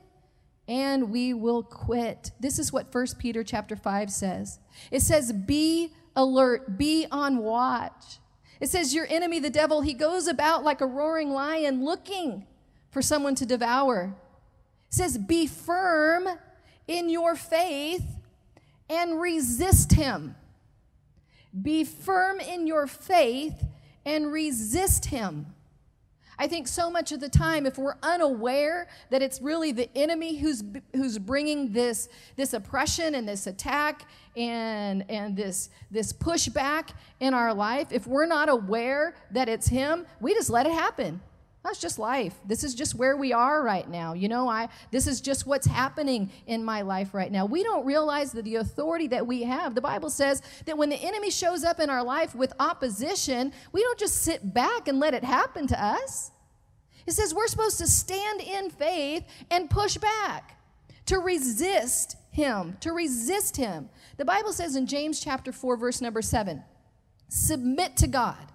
and 0.67 1.09
we 1.09 1.33
will 1.33 1.63
quit. 1.63 2.31
This 2.39 2.59
is 2.59 2.71
what 2.71 2.93
1 2.93 3.07
Peter 3.17 3.43
chapter 3.43 3.75
5 3.75 4.11
says. 4.11 4.59
It 4.91 5.01
says, 5.01 5.31
Be 5.31 5.93
alert, 6.15 6.77
be 6.77 7.07
on 7.11 7.37
watch. 7.37 8.19
It 8.59 8.69
says, 8.69 8.93
Your 8.93 9.07
enemy, 9.09 9.39
the 9.39 9.49
devil, 9.49 9.81
he 9.81 9.93
goes 9.93 10.27
about 10.27 10.63
like 10.63 10.81
a 10.81 10.85
roaring 10.85 11.31
lion 11.31 11.83
looking 11.83 12.45
for 12.91 13.01
someone 13.01 13.35
to 13.35 13.45
devour. 13.45 14.15
It 14.89 14.93
says, 14.93 15.17
Be 15.17 15.47
firm 15.47 16.27
in 16.87 17.09
your 17.09 17.35
faith 17.35 18.18
and 18.89 19.21
resist 19.21 19.93
him. 19.93 20.35
Be 21.61 21.83
firm 21.83 22.39
in 22.39 22.67
your 22.67 22.87
faith 22.87 23.65
and 24.05 24.31
resist 24.31 25.05
him. 25.05 25.47
I 26.41 26.47
think 26.47 26.69
so 26.69 26.89
much 26.89 27.11
of 27.11 27.19
the 27.19 27.27
time, 27.27 27.65
if 27.65 27.77
we're 27.77 27.97
unaware 28.01 28.87
that 29.09 29.21
it's 29.21 29.41
really 29.41 29.73
the 29.73 29.89
enemy 29.95 30.37
who's, 30.37 30.63
who's 30.95 31.19
bringing 31.19 31.73
this, 31.73 32.07
this 32.37 32.53
oppression 32.53 33.13
and 33.15 33.27
this 33.27 33.45
attack 33.45 34.07
and, 34.37 35.03
and 35.09 35.35
this, 35.35 35.69
this 35.91 36.13
pushback 36.13 36.91
in 37.19 37.33
our 37.33 37.53
life, 37.53 37.91
if 37.91 38.07
we're 38.07 38.25
not 38.25 38.47
aware 38.47 39.15
that 39.31 39.49
it's 39.49 39.67
him, 39.67 40.05
we 40.21 40.33
just 40.33 40.49
let 40.49 40.65
it 40.65 40.71
happen. 40.71 41.19
That's 41.69 41.79
just 41.79 41.99
life. 41.99 42.33
This 42.47 42.63
is 42.63 42.73
just 42.73 42.95
where 42.95 43.15
we 43.15 43.31
are 43.31 43.61
right 43.61 43.87
now. 43.87 44.13
You 44.13 44.27
know, 44.27 44.49
I 44.49 44.69
this 44.89 45.05
is 45.05 45.21
just 45.21 45.45
what's 45.45 45.67
happening 45.67 46.31
in 46.47 46.63
my 46.65 46.81
life 46.81 47.13
right 47.13 47.31
now. 47.31 47.45
We 47.45 47.61
don't 47.61 47.85
realize 47.85 48.31
that 48.31 48.43
the 48.43 48.55
authority 48.55 49.05
that 49.09 49.27
we 49.27 49.43
have. 49.43 49.75
The 49.75 49.81
Bible 49.81 50.09
says 50.09 50.41
that 50.65 50.79
when 50.79 50.89
the 50.89 50.95
enemy 50.95 51.29
shows 51.29 51.63
up 51.63 51.79
in 51.79 51.91
our 51.91 52.03
life 52.03 52.33
with 52.33 52.53
opposition, 52.59 53.53
we 53.71 53.83
don't 53.83 53.99
just 53.99 54.23
sit 54.23 54.51
back 54.51 54.87
and 54.87 54.99
let 54.99 55.13
it 55.13 55.23
happen 55.23 55.67
to 55.67 55.79
us. 55.79 56.31
It 57.05 57.11
says 57.11 57.35
we're 57.35 57.45
supposed 57.45 57.77
to 57.77 57.85
stand 57.85 58.41
in 58.41 58.71
faith 58.71 59.27
and 59.51 59.69
push 59.69 59.95
back, 59.97 60.57
to 61.05 61.19
resist 61.19 62.15
him, 62.31 62.77
to 62.79 62.93
resist 62.93 63.57
him. 63.57 63.91
The 64.17 64.25
Bible 64.25 64.53
says 64.53 64.75
in 64.75 64.87
James 64.87 65.19
chapter 65.19 65.51
4 65.51 65.77
verse 65.77 66.01
number 66.01 66.23
7, 66.23 66.63
submit 67.27 67.95
to 67.97 68.07
God 68.07 68.51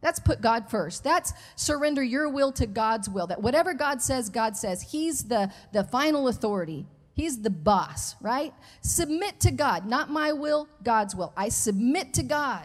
that's 0.00 0.20
put 0.20 0.40
God 0.40 0.70
first. 0.70 1.02
That's 1.02 1.32
surrender 1.56 2.02
your 2.02 2.28
will 2.28 2.52
to 2.52 2.66
God's 2.66 3.08
will. 3.08 3.26
That 3.26 3.42
whatever 3.42 3.74
God 3.74 4.00
says, 4.00 4.30
God 4.30 4.56
says. 4.56 4.82
He's 4.82 5.24
the, 5.24 5.52
the 5.72 5.84
final 5.84 6.28
authority. 6.28 6.86
He's 7.14 7.42
the 7.42 7.50
boss, 7.50 8.14
right? 8.20 8.54
Submit 8.80 9.40
to 9.40 9.50
God, 9.50 9.86
not 9.86 10.08
my 10.08 10.32
will, 10.32 10.68
God's 10.84 11.16
will. 11.16 11.32
I 11.36 11.48
submit 11.48 12.14
to 12.14 12.22
God. 12.22 12.64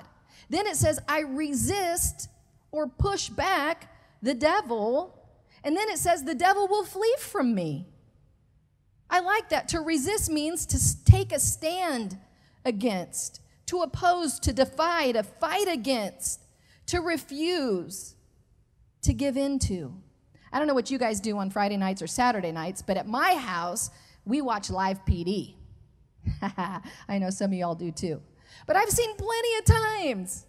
Then 0.50 0.68
it 0.68 0.75
says, 0.75 1.00
I 1.08 1.22
resist 1.22 2.30
or 2.72 2.86
push 2.86 3.30
back 3.30 3.92
the 4.22 4.36
devil. 4.36 5.20
And 5.63 5.75
then 5.75 5.90
it 5.90 5.98
says, 5.98 6.24
the 6.24 6.36
devil 6.36 6.68
will 6.68 6.84
flee 6.84 7.16
from 7.18 7.56
me. 7.56 7.88
I 9.10 9.22
like 9.22 9.50
that. 9.50 9.70
To 9.70 9.80
resist 9.80 10.30
means 10.30 10.68
to 10.68 11.04
take 11.04 11.32
a 11.32 11.40
stand 11.40 12.20
against, 12.63 13.42
to 13.68 13.82
oppose, 13.82 14.40
to 14.42 14.54
defy, 14.54 15.13
to 15.13 15.24
fight 15.24 15.68
against 15.68 16.42
to 16.88 17.00
refuse 17.00 18.16
to 19.02 19.13
give 19.13 19.38
in 19.38 19.60
to. 19.60 19.94
I 20.52 20.60
don't 20.60 20.68
know 20.68 20.74
what 20.74 20.92
you 20.92 20.98
guys 20.98 21.20
do 21.20 21.38
on 21.38 21.50
Friday 21.50 21.78
nights 21.78 22.02
or 22.02 22.08
Saturday 22.08 22.52
nights, 22.52 22.82
but 22.82 22.98
at 22.98 23.08
my 23.08 23.36
house, 23.36 23.90
we 24.25 24.42
watch 24.42 24.70
live 24.70 25.04
PD. 25.06 25.56
I 26.42 27.18
know 27.18 27.30
some 27.30 27.52
of 27.52 27.58
y'all 27.58 27.75
do 27.75 27.92
too. 27.92 28.22
But 28.68 28.75
I've 28.75 28.90
seen 28.90 29.16
plenty 29.16 29.56
of 29.58 29.66
times 29.66 30.46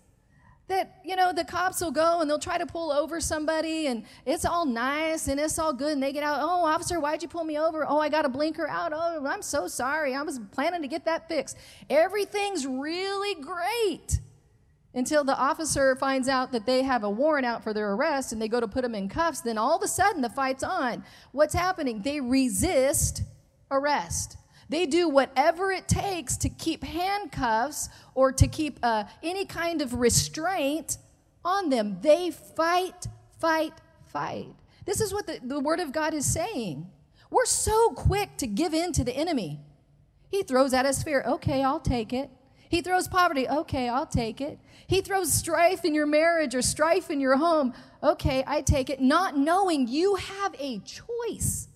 that, 0.68 1.00
you 1.04 1.16
know, 1.16 1.32
the 1.32 1.44
cops 1.44 1.80
will 1.80 1.90
go 1.90 2.20
and 2.20 2.28
they'll 2.28 2.38
try 2.38 2.58
to 2.58 2.66
pull 2.66 2.92
over 2.92 3.20
somebody 3.20 3.86
and 3.86 4.04
it's 4.24 4.44
all 4.44 4.64
nice 4.64 5.28
and 5.28 5.38
it's 5.38 5.58
all 5.58 5.72
good 5.72 5.92
and 5.92 6.02
they 6.02 6.12
get 6.12 6.22
out, 6.22 6.38
oh, 6.40 6.64
officer, 6.64 7.00
why'd 7.00 7.22
you 7.22 7.28
pull 7.28 7.44
me 7.44 7.58
over? 7.58 7.86
Oh, 7.86 7.98
I 7.98 8.08
got 8.08 8.24
a 8.24 8.28
blinker 8.28 8.68
out. 8.68 8.92
Oh, 8.94 9.26
I'm 9.26 9.42
so 9.42 9.68
sorry. 9.68 10.14
I 10.14 10.22
was 10.22 10.38
planning 10.52 10.82
to 10.82 10.88
get 10.88 11.04
that 11.06 11.28
fixed. 11.28 11.56
Everything's 11.90 12.66
really 12.66 13.40
great 13.42 14.20
until 14.94 15.24
the 15.24 15.36
officer 15.36 15.96
finds 15.96 16.28
out 16.28 16.52
that 16.52 16.66
they 16.66 16.82
have 16.82 17.02
a 17.02 17.10
warrant 17.10 17.44
out 17.44 17.62
for 17.64 17.74
their 17.74 17.92
arrest 17.92 18.32
and 18.32 18.40
they 18.40 18.48
go 18.48 18.60
to 18.60 18.68
put 18.68 18.82
them 18.82 18.94
in 18.94 19.08
cuffs. 19.08 19.40
Then 19.40 19.58
all 19.58 19.76
of 19.76 19.82
a 19.82 19.88
sudden 19.88 20.22
the 20.22 20.28
fight's 20.28 20.62
on. 20.62 21.04
What's 21.32 21.54
happening? 21.54 22.02
They 22.02 22.20
resist 22.20 23.22
arrest. 23.70 24.36
They 24.68 24.86
do 24.86 25.08
whatever 25.08 25.72
it 25.72 25.88
takes 25.88 26.36
to 26.38 26.48
keep 26.48 26.84
handcuffs 26.84 27.88
or 28.14 28.32
to 28.32 28.46
keep 28.46 28.78
uh, 28.82 29.04
any 29.22 29.44
kind 29.44 29.82
of 29.82 29.94
restraint 29.94 30.98
on 31.44 31.68
them. 31.68 31.98
They 32.00 32.30
fight, 32.30 33.06
fight, 33.40 33.74
fight. 34.06 34.54
This 34.86 35.00
is 35.00 35.12
what 35.12 35.26
the, 35.26 35.40
the 35.42 35.60
Word 35.60 35.80
of 35.80 35.92
God 35.92 36.14
is 36.14 36.24
saying. 36.24 36.90
we're 37.30 37.44
so 37.46 37.90
quick 37.90 38.36
to 38.38 38.46
give 38.46 38.72
in 38.72 38.92
to 38.92 39.04
the 39.04 39.14
enemy. 39.14 39.60
He 40.30 40.42
throws 40.42 40.72
at 40.72 40.86
us 40.86 41.02
fear. 41.02 41.22
Okay, 41.26 41.62
I'll 41.62 41.80
take 41.80 42.12
it. 42.12 42.30
He 42.68 42.80
throws 42.80 43.06
poverty. 43.06 43.48
Okay, 43.48 43.88
I'll 43.88 44.06
take 44.06 44.40
it. 44.40 44.58
He 44.86 45.00
throws 45.00 45.32
strife 45.32 45.84
in 45.84 45.94
your 45.94 46.06
marriage 46.06 46.54
or 46.54 46.62
strife 46.62 47.10
in 47.10 47.20
your 47.20 47.36
home. 47.36 47.74
Okay, 48.02 48.44
I 48.46 48.60
take 48.62 48.90
it. 48.90 49.00
Not 49.00 49.36
knowing 49.36 49.88
you 49.88 50.16
have 50.16 50.54
a 50.58 50.80
choice. 50.80 51.68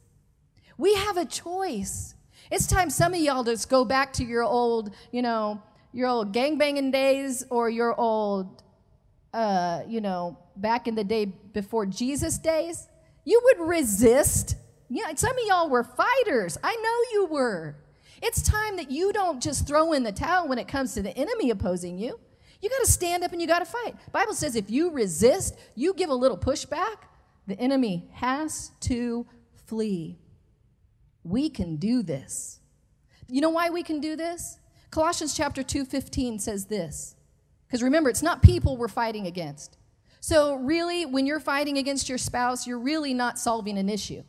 We 0.76 0.94
have 0.94 1.16
a 1.16 1.24
choice. 1.24 2.14
It's 2.50 2.66
time 2.66 2.90
some 2.90 3.14
of 3.14 3.20
y'all 3.20 3.44
just 3.44 3.68
go 3.68 3.84
back 3.84 4.12
to 4.14 4.24
your 4.24 4.44
old, 4.44 4.94
you 5.10 5.22
know, 5.22 5.62
your 5.92 6.08
old 6.08 6.32
gangbanging 6.32 6.92
days 6.92 7.44
or 7.50 7.68
your 7.68 7.98
old, 7.98 8.62
uh, 9.32 9.82
you 9.86 10.00
know, 10.00 10.38
back 10.56 10.86
in 10.86 10.94
the 10.94 11.04
day 11.04 11.26
before 11.26 11.86
Jesus 11.86 12.38
days. 12.38 12.88
You 13.24 13.40
would 13.44 13.68
resist. 13.68 14.56
Yeah, 14.88 15.14
some 15.14 15.32
of 15.36 15.44
y'all 15.46 15.68
were 15.68 15.84
fighters. 15.84 16.56
I 16.62 16.74
know 16.76 17.20
you 17.20 17.26
were. 17.26 17.76
It's 18.22 18.42
time 18.42 18.76
that 18.76 18.90
you 18.90 19.12
don't 19.12 19.42
just 19.42 19.66
throw 19.66 19.92
in 19.92 20.02
the 20.02 20.12
towel 20.12 20.48
when 20.48 20.58
it 20.58 20.66
comes 20.66 20.94
to 20.94 21.02
the 21.02 21.16
enemy 21.16 21.50
opposing 21.50 21.98
you. 21.98 22.18
You 22.60 22.68
got 22.68 22.80
to 22.80 22.90
stand 22.90 23.24
up 23.24 23.32
and 23.32 23.40
you 23.40 23.46
got 23.46 23.60
to 23.60 23.64
fight. 23.64 23.94
Bible 24.12 24.34
says 24.34 24.56
if 24.56 24.70
you 24.70 24.90
resist, 24.90 25.56
you 25.74 25.94
give 25.94 26.10
a 26.10 26.14
little 26.14 26.38
pushback, 26.38 26.96
the 27.46 27.58
enemy 27.58 28.08
has 28.12 28.72
to 28.80 29.26
flee. 29.66 30.18
We 31.22 31.50
can 31.50 31.76
do 31.76 32.02
this. 32.02 32.60
You 33.28 33.40
know 33.40 33.50
why 33.50 33.70
we 33.70 33.82
can 33.82 34.00
do 34.00 34.16
this? 34.16 34.58
Colossians 34.90 35.36
chapter 35.36 35.62
2:15 35.62 36.40
says 36.40 36.66
this. 36.66 37.14
Because 37.66 37.82
remember, 37.82 38.08
it's 38.08 38.22
not 38.22 38.42
people 38.42 38.76
we're 38.76 38.88
fighting 38.88 39.26
against. 39.26 39.76
So 40.20 40.54
really, 40.56 41.04
when 41.04 41.26
you're 41.26 41.40
fighting 41.40 41.78
against 41.78 42.08
your 42.08 42.18
spouse, 42.18 42.66
you're 42.66 42.78
really 42.78 43.12
not 43.12 43.38
solving 43.38 43.78
an 43.78 43.88
issue. 43.88 44.22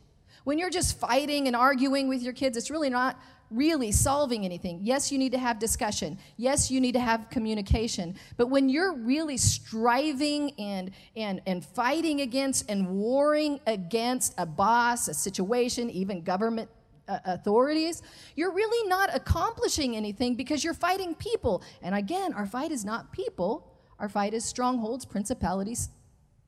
When 0.44 0.58
you're 0.58 0.70
just 0.70 0.98
fighting 0.98 1.46
and 1.46 1.56
arguing 1.56 2.08
with 2.08 2.22
your 2.22 2.32
kids, 2.32 2.56
it's 2.56 2.70
really 2.70 2.90
not 2.90 3.18
really 3.50 3.92
solving 3.92 4.44
anything. 4.44 4.80
Yes, 4.82 5.10
you 5.10 5.18
need 5.18 5.32
to 5.32 5.38
have 5.38 5.58
discussion. 5.58 6.18
Yes, 6.36 6.70
you 6.70 6.80
need 6.80 6.92
to 6.92 7.00
have 7.00 7.28
communication. 7.30 8.16
But 8.36 8.48
when 8.48 8.68
you're 8.68 8.94
really 8.94 9.36
striving 9.36 10.52
and 10.58 10.92
and 11.16 11.40
and 11.46 11.64
fighting 11.64 12.20
against 12.20 12.70
and 12.70 12.88
warring 12.88 13.60
against 13.66 14.34
a 14.38 14.46
boss, 14.46 15.08
a 15.08 15.14
situation, 15.14 15.90
even 15.90 16.22
government 16.22 16.70
uh, 17.08 17.18
authorities, 17.24 18.02
you're 18.36 18.52
really 18.52 18.88
not 18.88 19.14
accomplishing 19.14 19.96
anything 19.96 20.36
because 20.36 20.62
you're 20.62 20.74
fighting 20.74 21.14
people. 21.14 21.62
And 21.82 21.94
again, 21.94 22.32
our 22.34 22.46
fight 22.46 22.70
is 22.70 22.84
not 22.84 23.12
people, 23.12 23.72
our 23.98 24.08
fight 24.08 24.32
is 24.32 24.44
strongholds, 24.44 25.04
principalities, 25.04 25.90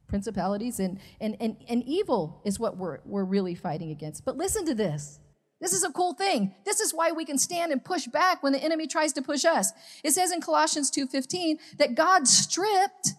principalities, 0.06 0.78
and, 0.78 1.00
and, 1.20 1.36
and, 1.40 1.56
and 1.68 1.82
evil 1.84 2.40
is 2.44 2.60
what 2.60 2.76
we're, 2.76 3.00
we're 3.04 3.24
really 3.24 3.54
fighting 3.54 3.90
against. 3.90 4.24
But 4.24 4.36
listen 4.36 4.64
to 4.66 4.74
this. 4.74 5.18
This 5.62 5.72
is 5.72 5.84
a 5.84 5.92
cool 5.92 6.12
thing. 6.12 6.56
This 6.64 6.80
is 6.80 6.92
why 6.92 7.12
we 7.12 7.24
can 7.24 7.38
stand 7.38 7.70
and 7.70 7.82
push 7.82 8.08
back 8.08 8.42
when 8.42 8.52
the 8.52 8.62
enemy 8.62 8.88
tries 8.88 9.12
to 9.12 9.22
push 9.22 9.44
us. 9.44 9.70
It 10.02 10.10
says 10.10 10.32
in 10.32 10.40
Colossians 10.40 10.90
2:15 10.90 11.58
that 11.78 11.94
God 11.94 12.26
stripped 12.26 13.14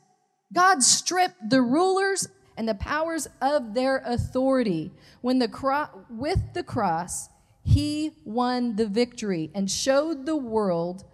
God 0.51 0.83
stripped 0.83 1.49
the 1.49 1.61
rulers 1.61 2.27
and 2.57 2.67
the 2.67 2.75
powers 2.75 3.27
of 3.41 3.73
their 3.73 4.03
authority 4.05 4.91
when 5.21 5.39
the 5.39 5.47
cro- 5.47 6.05
with 6.09 6.53
the 6.53 6.63
cross 6.63 7.29
he 7.63 8.11
won 8.25 8.75
the 8.75 8.87
victory 8.87 9.49
and 9.55 9.71
showed 9.71 10.25
the 10.25 10.35
world 10.35 11.05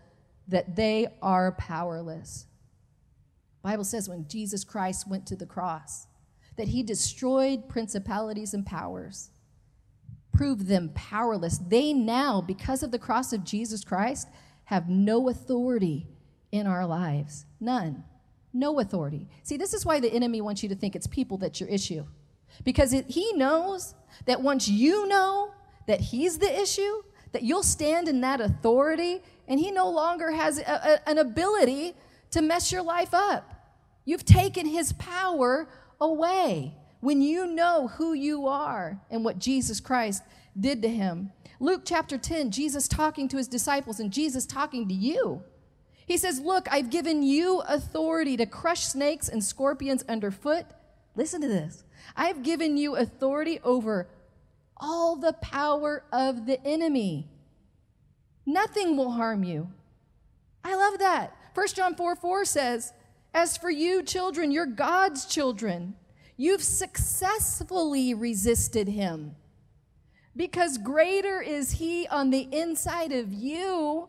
that 0.47 0.75
they 0.75 1.07
are 1.21 1.51
powerless. 1.51 2.47
Bible 3.61 3.83
says 3.83 4.09
when 4.09 4.27
Jesus 4.27 4.63
Christ 4.63 5.07
went 5.07 5.27
to 5.27 5.35
the 5.35 5.45
cross 5.45 6.07
that 6.57 6.69
he 6.69 6.81
destroyed 6.81 7.69
principalities 7.69 8.53
and 8.53 8.65
powers, 8.65 9.29
proved 10.39 10.67
them 10.67 10.89
powerless. 10.95 11.57
They 11.57 11.91
now 11.91 12.39
because 12.39 12.81
of 12.81 12.91
the 12.91 12.97
cross 12.97 13.33
of 13.33 13.43
Jesus 13.43 13.83
Christ 13.83 14.29
have 14.63 14.87
no 14.87 15.27
authority 15.27 16.07
in 16.53 16.65
our 16.65 16.85
lives. 16.85 17.45
None. 17.59 18.05
No 18.53 18.79
authority. 18.79 19.27
See, 19.43 19.57
this 19.57 19.73
is 19.73 19.85
why 19.85 19.99
the 19.99 20.07
enemy 20.07 20.39
wants 20.39 20.63
you 20.63 20.69
to 20.69 20.75
think 20.75 20.95
it's 20.95 21.07
people 21.07 21.37
that's 21.37 21.59
your 21.59 21.67
issue. 21.67 22.05
Because 22.63 22.93
it, 22.93 23.09
he 23.09 23.33
knows 23.33 23.95
that 24.27 24.41
once 24.41 24.69
you 24.69 25.09
know 25.09 25.51
that 25.87 25.99
he's 25.99 26.37
the 26.37 26.61
issue, 26.61 27.03
that 27.33 27.43
you'll 27.43 27.61
stand 27.61 28.07
in 28.07 28.21
that 28.21 28.39
authority, 28.39 29.21
and 29.45 29.59
he 29.59 29.71
no 29.71 29.89
longer 29.89 30.31
has 30.31 30.57
a, 30.59 30.63
a, 31.05 31.09
an 31.09 31.17
ability 31.17 31.95
to 32.31 32.41
mess 32.41 32.71
your 32.71 32.81
life 32.81 33.13
up. 33.13 33.75
You've 34.05 34.23
taken 34.23 34.65
his 34.65 34.93
power 34.93 35.67
away 35.99 36.75
when 37.01 37.21
you 37.21 37.45
know 37.45 37.87
who 37.87 38.13
you 38.13 38.47
are 38.47 38.99
and 39.09 39.23
what 39.23 39.39
Jesus 39.39 39.79
Christ 39.79 40.23
did 40.57 40.81
to 40.81 40.89
him. 40.89 41.31
Luke 41.59 41.81
chapter 41.83 42.17
10, 42.17 42.51
Jesus 42.51 42.87
talking 42.87 43.27
to 43.27 43.37
his 43.37 43.47
disciples 43.47 43.99
and 43.99 44.11
Jesus 44.11 44.45
talking 44.45 44.87
to 44.87 44.93
you. 44.93 45.43
He 46.05 46.17
says, 46.17 46.39
Look, 46.39 46.67
I've 46.71 46.89
given 46.89 47.21
you 47.21 47.59
authority 47.61 48.37
to 48.37 48.45
crush 48.45 48.85
snakes 48.85 49.27
and 49.29 49.43
scorpions 49.43 50.03
underfoot. 50.07 50.65
Listen 51.15 51.41
to 51.41 51.47
this. 51.47 51.83
I've 52.15 52.43
given 52.43 52.77
you 52.77 52.95
authority 52.95 53.59
over 53.63 54.07
all 54.77 55.17
the 55.17 55.33
power 55.33 56.03
of 56.11 56.45
the 56.45 56.65
enemy. 56.65 57.27
Nothing 58.45 58.95
will 58.95 59.11
harm 59.11 59.43
you. 59.43 59.69
I 60.63 60.75
love 60.75 60.99
that. 60.99 61.35
1 61.53 61.67
John 61.75 61.95
4 61.95 62.15
4 62.15 62.45
says, 62.45 62.93
As 63.33 63.57
for 63.57 63.69
you, 63.69 64.01
children, 64.01 64.51
you're 64.51 64.65
God's 64.65 65.25
children. 65.25 65.95
You've 66.37 66.63
successfully 66.63 68.13
resisted 68.13 68.87
him 68.87 69.35
because 70.39 70.77
greater 70.77 71.41
is 71.41 71.71
he 71.71 72.07
on 72.07 72.29
the 72.29 72.47
inside 72.53 73.11
of 73.11 73.33
you 73.33 74.07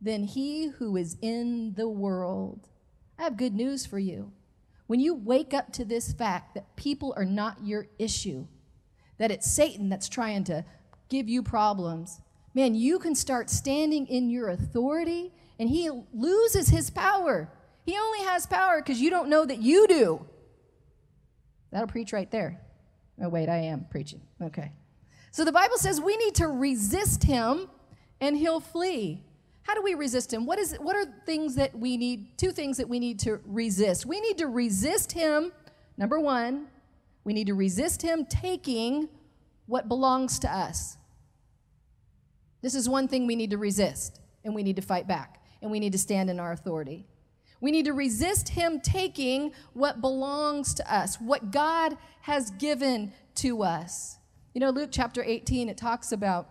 than 0.00 0.24
he 0.24 0.68
who 0.68 0.96
is 0.96 1.18
in 1.20 1.74
the 1.74 1.86
world. 1.86 2.70
I 3.18 3.24
have 3.24 3.36
good 3.36 3.52
news 3.52 3.84
for 3.84 3.98
you. 3.98 4.32
When 4.86 4.98
you 4.98 5.14
wake 5.14 5.52
up 5.52 5.74
to 5.74 5.84
this 5.84 6.10
fact 6.10 6.54
that 6.54 6.74
people 6.74 7.12
are 7.18 7.26
not 7.26 7.62
your 7.62 7.86
issue, 7.98 8.46
that 9.18 9.30
it's 9.30 9.46
Satan 9.46 9.90
that's 9.90 10.08
trying 10.08 10.44
to 10.44 10.64
give 11.10 11.28
you 11.28 11.42
problems, 11.42 12.18
man, 12.54 12.74
you 12.74 12.98
can 12.98 13.14
start 13.14 13.50
standing 13.50 14.06
in 14.06 14.30
your 14.30 14.48
authority 14.48 15.34
and 15.58 15.68
he 15.68 15.90
loses 16.14 16.70
his 16.70 16.88
power. 16.88 17.52
He 17.84 17.94
only 17.94 18.20
has 18.20 18.46
power 18.46 18.78
because 18.78 19.02
you 19.02 19.10
don't 19.10 19.28
know 19.28 19.44
that 19.44 19.60
you 19.60 19.86
do. 19.86 20.24
That'll 21.72 21.88
preach 21.88 22.14
right 22.14 22.30
there. 22.30 22.58
Oh, 23.22 23.28
wait, 23.28 23.50
I 23.50 23.58
am 23.58 23.84
preaching. 23.90 24.22
Okay. 24.40 24.72
So 25.30 25.44
the 25.44 25.52
Bible 25.52 25.76
says 25.76 26.00
we 26.00 26.16
need 26.16 26.34
to 26.36 26.48
resist 26.48 27.24
him 27.24 27.68
and 28.20 28.36
he'll 28.36 28.60
flee. 28.60 29.22
How 29.62 29.74
do 29.74 29.82
we 29.82 29.94
resist 29.94 30.32
him? 30.32 30.46
What 30.46 30.58
is 30.58 30.76
what 30.80 30.94
are 30.94 31.04
things 31.26 31.56
that 31.56 31.76
we 31.76 31.96
need 31.96 32.38
two 32.38 32.52
things 32.52 32.76
that 32.76 32.88
we 32.88 33.00
need 33.00 33.18
to 33.20 33.40
resist? 33.44 34.06
We 34.06 34.20
need 34.20 34.38
to 34.38 34.46
resist 34.46 35.12
him. 35.12 35.52
Number 35.96 36.20
1, 36.20 36.66
we 37.24 37.32
need 37.32 37.48
to 37.48 37.54
resist 37.54 38.02
him 38.02 38.26
taking 38.26 39.08
what 39.66 39.88
belongs 39.88 40.38
to 40.40 40.54
us. 40.54 40.96
This 42.62 42.74
is 42.74 42.88
one 42.88 43.08
thing 43.08 43.26
we 43.26 43.36
need 43.36 43.50
to 43.50 43.58
resist, 43.58 44.20
and 44.44 44.54
we 44.54 44.62
need 44.62 44.76
to 44.76 44.82
fight 44.82 45.06
back, 45.06 45.42
and 45.62 45.70
we 45.70 45.80
need 45.80 45.92
to 45.92 45.98
stand 45.98 46.30
in 46.30 46.38
our 46.38 46.52
authority. 46.52 47.06
We 47.60 47.70
need 47.72 47.86
to 47.86 47.92
resist 47.92 48.50
him 48.50 48.80
taking 48.80 49.52
what 49.72 50.00
belongs 50.00 50.74
to 50.74 50.94
us, 50.94 51.20
what 51.20 51.50
God 51.50 51.96
has 52.22 52.50
given 52.52 53.12
to 53.36 53.62
us. 53.62 54.18
You 54.56 54.60
know, 54.60 54.70
Luke 54.70 54.88
chapter 54.90 55.22
18, 55.22 55.68
it 55.68 55.76
talks 55.76 56.12
about, 56.12 56.48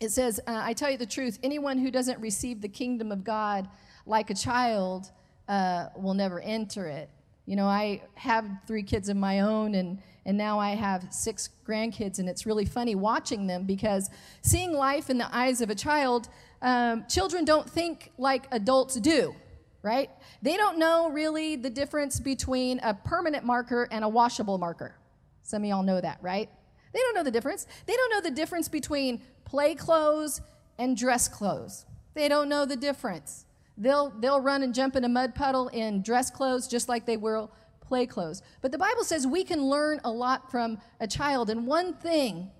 it 0.00 0.10
says, 0.10 0.38
uh, 0.46 0.60
I 0.62 0.74
tell 0.74 0.90
you 0.90 0.98
the 0.98 1.06
truth, 1.06 1.38
anyone 1.42 1.78
who 1.78 1.90
doesn't 1.90 2.20
receive 2.20 2.60
the 2.60 2.68
kingdom 2.68 3.10
of 3.10 3.24
God 3.24 3.70
like 4.04 4.28
a 4.28 4.34
child 4.34 5.10
uh, 5.48 5.86
will 5.96 6.12
never 6.12 6.40
enter 6.40 6.84
it. 6.84 7.08
You 7.46 7.56
know, 7.56 7.64
I 7.64 8.02
have 8.16 8.44
three 8.66 8.82
kids 8.82 9.08
of 9.08 9.16
my 9.16 9.40
own, 9.40 9.76
and, 9.76 10.02
and 10.26 10.36
now 10.36 10.58
I 10.58 10.74
have 10.74 11.06
six 11.08 11.48
grandkids, 11.66 12.18
and 12.18 12.28
it's 12.28 12.44
really 12.44 12.66
funny 12.66 12.94
watching 12.94 13.46
them 13.46 13.64
because 13.64 14.10
seeing 14.42 14.74
life 14.74 15.08
in 15.08 15.16
the 15.16 15.34
eyes 15.34 15.62
of 15.62 15.70
a 15.70 15.74
child, 15.74 16.28
um, 16.60 17.06
children 17.08 17.46
don't 17.46 17.66
think 17.66 18.12
like 18.18 18.46
adults 18.52 18.96
do, 18.96 19.34
right? 19.80 20.10
They 20.42 20.58
don't 20.58 20.78
know 20.78 21.08
really 21.08 21.56
the 21.56 21.70
difference 21.70 22.20
between 22.20 22.78
a 22.80 22.92
permanent 22.92 23.46
marker 23.46 23.88
and 23.90 24.04
a 24.04 24.08
washable 24.10 24.58
marker. 24.58 24.96
Some 25.44 25.62
of 25.62 25.68
y'all 25.70 25.82
know 25.82 25.98
that, 25.98 26.18
right? 26.20 26.50
They 26.92 26.98
don't 27.00 27.14
know 27.14 27.22
the 27.22 27.30
difference. 27.30 27.66
They 27.86 27.94
don't 27.94 28.10
know 28.10 28.20
the 28.20 28.34
difference 28.34 28.68
between 28.68 29.22
play 29.44 29.74
clothes 29.74 30.40
and 30.78 30.96
dress 30.96 31.28
clothes. 31.28 31.86
They 32.14 32.28
don't 32.28 32.48
know 32.48 32.64
the 32.64 32.76
difference. 32.76 33.46
They'll, 33.78 34.10
they'll 34.10 34.40
run 34.40 34.62
and 34.62 34.74
jump 34.74 34.96
in 34.96 35.04
a 35.04 35.08
mud 35.08 35.34
puddle 35.34 35.68
in 35.68 36.02
dress 36.02 36.30
clothes 36.30 36.68
just 36.68 36.88
like 36.88 37.06
they 37.06 37.16
will 37.16 37.50
play 37.80 38.06
clothes. 38.06 38.42
But 38.60 38.72
the 38.72 38.78
Bible 38.78 39.04
says 39.04 39.26
we 39.26 39.44
can 39.44 39.62
learn 39.64 40.00
a 40.04 40.10
lot 40.10 40.50
from 40.50 40.78
a 41.00 41.06
child. 41.06 41.50
And 41.50 41.66
one 41.66 41.94
thing 41.94 42.50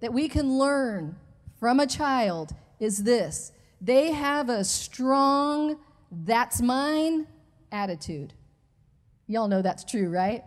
that 0.00 0.12
we 0.12 0.28
can 0.28 0.58
learn 0.58 1.16
from 1.58 1.80
a 1.80 1.86
child 1.86 2.52
is 2.78 3.04
this 3.04 3.52
they 3.80 4.12
have 4.12 4.48
a 4.48 4.64
strong, 4.64 5.78
that's 6.10 6.60
mine 6.60 7.26
attitude. 7.72 8.34
Y'all 9.26 9.48
know 9.48 9.62
that's 9.62 9.84
true, 9.84 10.08
right? 10.10 10.44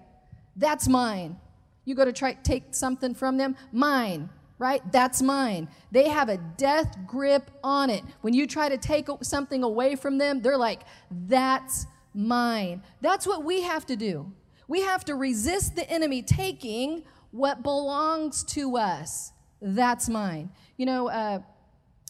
That's 0.56 0.88
mine. 0.88 1.38
You 1.86 1.96
go 1.96 2.06
to 2.06 2.14
try 2.14 2.34
take 2.34 2.74
something 2.76 3.14
from 3.14 3.38
them, 3.38 3.56
mine 3.72 4.30
right? 4.60 4.82
That's 4.94 5.22
mine. 5.22 5.68
They 5.92 6.08
have 6.08 6.30
a 6.30 6.38
death 6.38 6.98
grip 7.06 7.52
on 7.66 7.90
it. 7.90 8.02
When 8.22 8.34
you 8.34 8.48
try 8.48 8.70
to 8.70 8.78
take 8.78 9.10
something 9.22 9.62
away 9.62 9.96
from 9.96 10.18
them, 10.18 10.42
they're 10.42 10.58
like, 10.58 10.84
that's 11.12 11.86
mine. 12.14 12.82
That's 13.02 13.28
what 13.28 13.44
we 13.44 13.64
have 13.64 13.86
to 13.88 13.98
do. 13.98 14.32
We 14.68 14.82
have 14.82 15.04
to 15.06 15.16
resist 15.16 15.76
the 15.76 15.90
enemy 15.90 16.22
taking 16.22 17.04
what 17.32 17.62
belongs 17.62 18.44
to 18.46 18.78
us. 18.78 19.34
That's 19.62 20.08
mine. 20.08 20.50
You 20.78 20.86
know, 20.86 21.10
uh, 21.10 21.40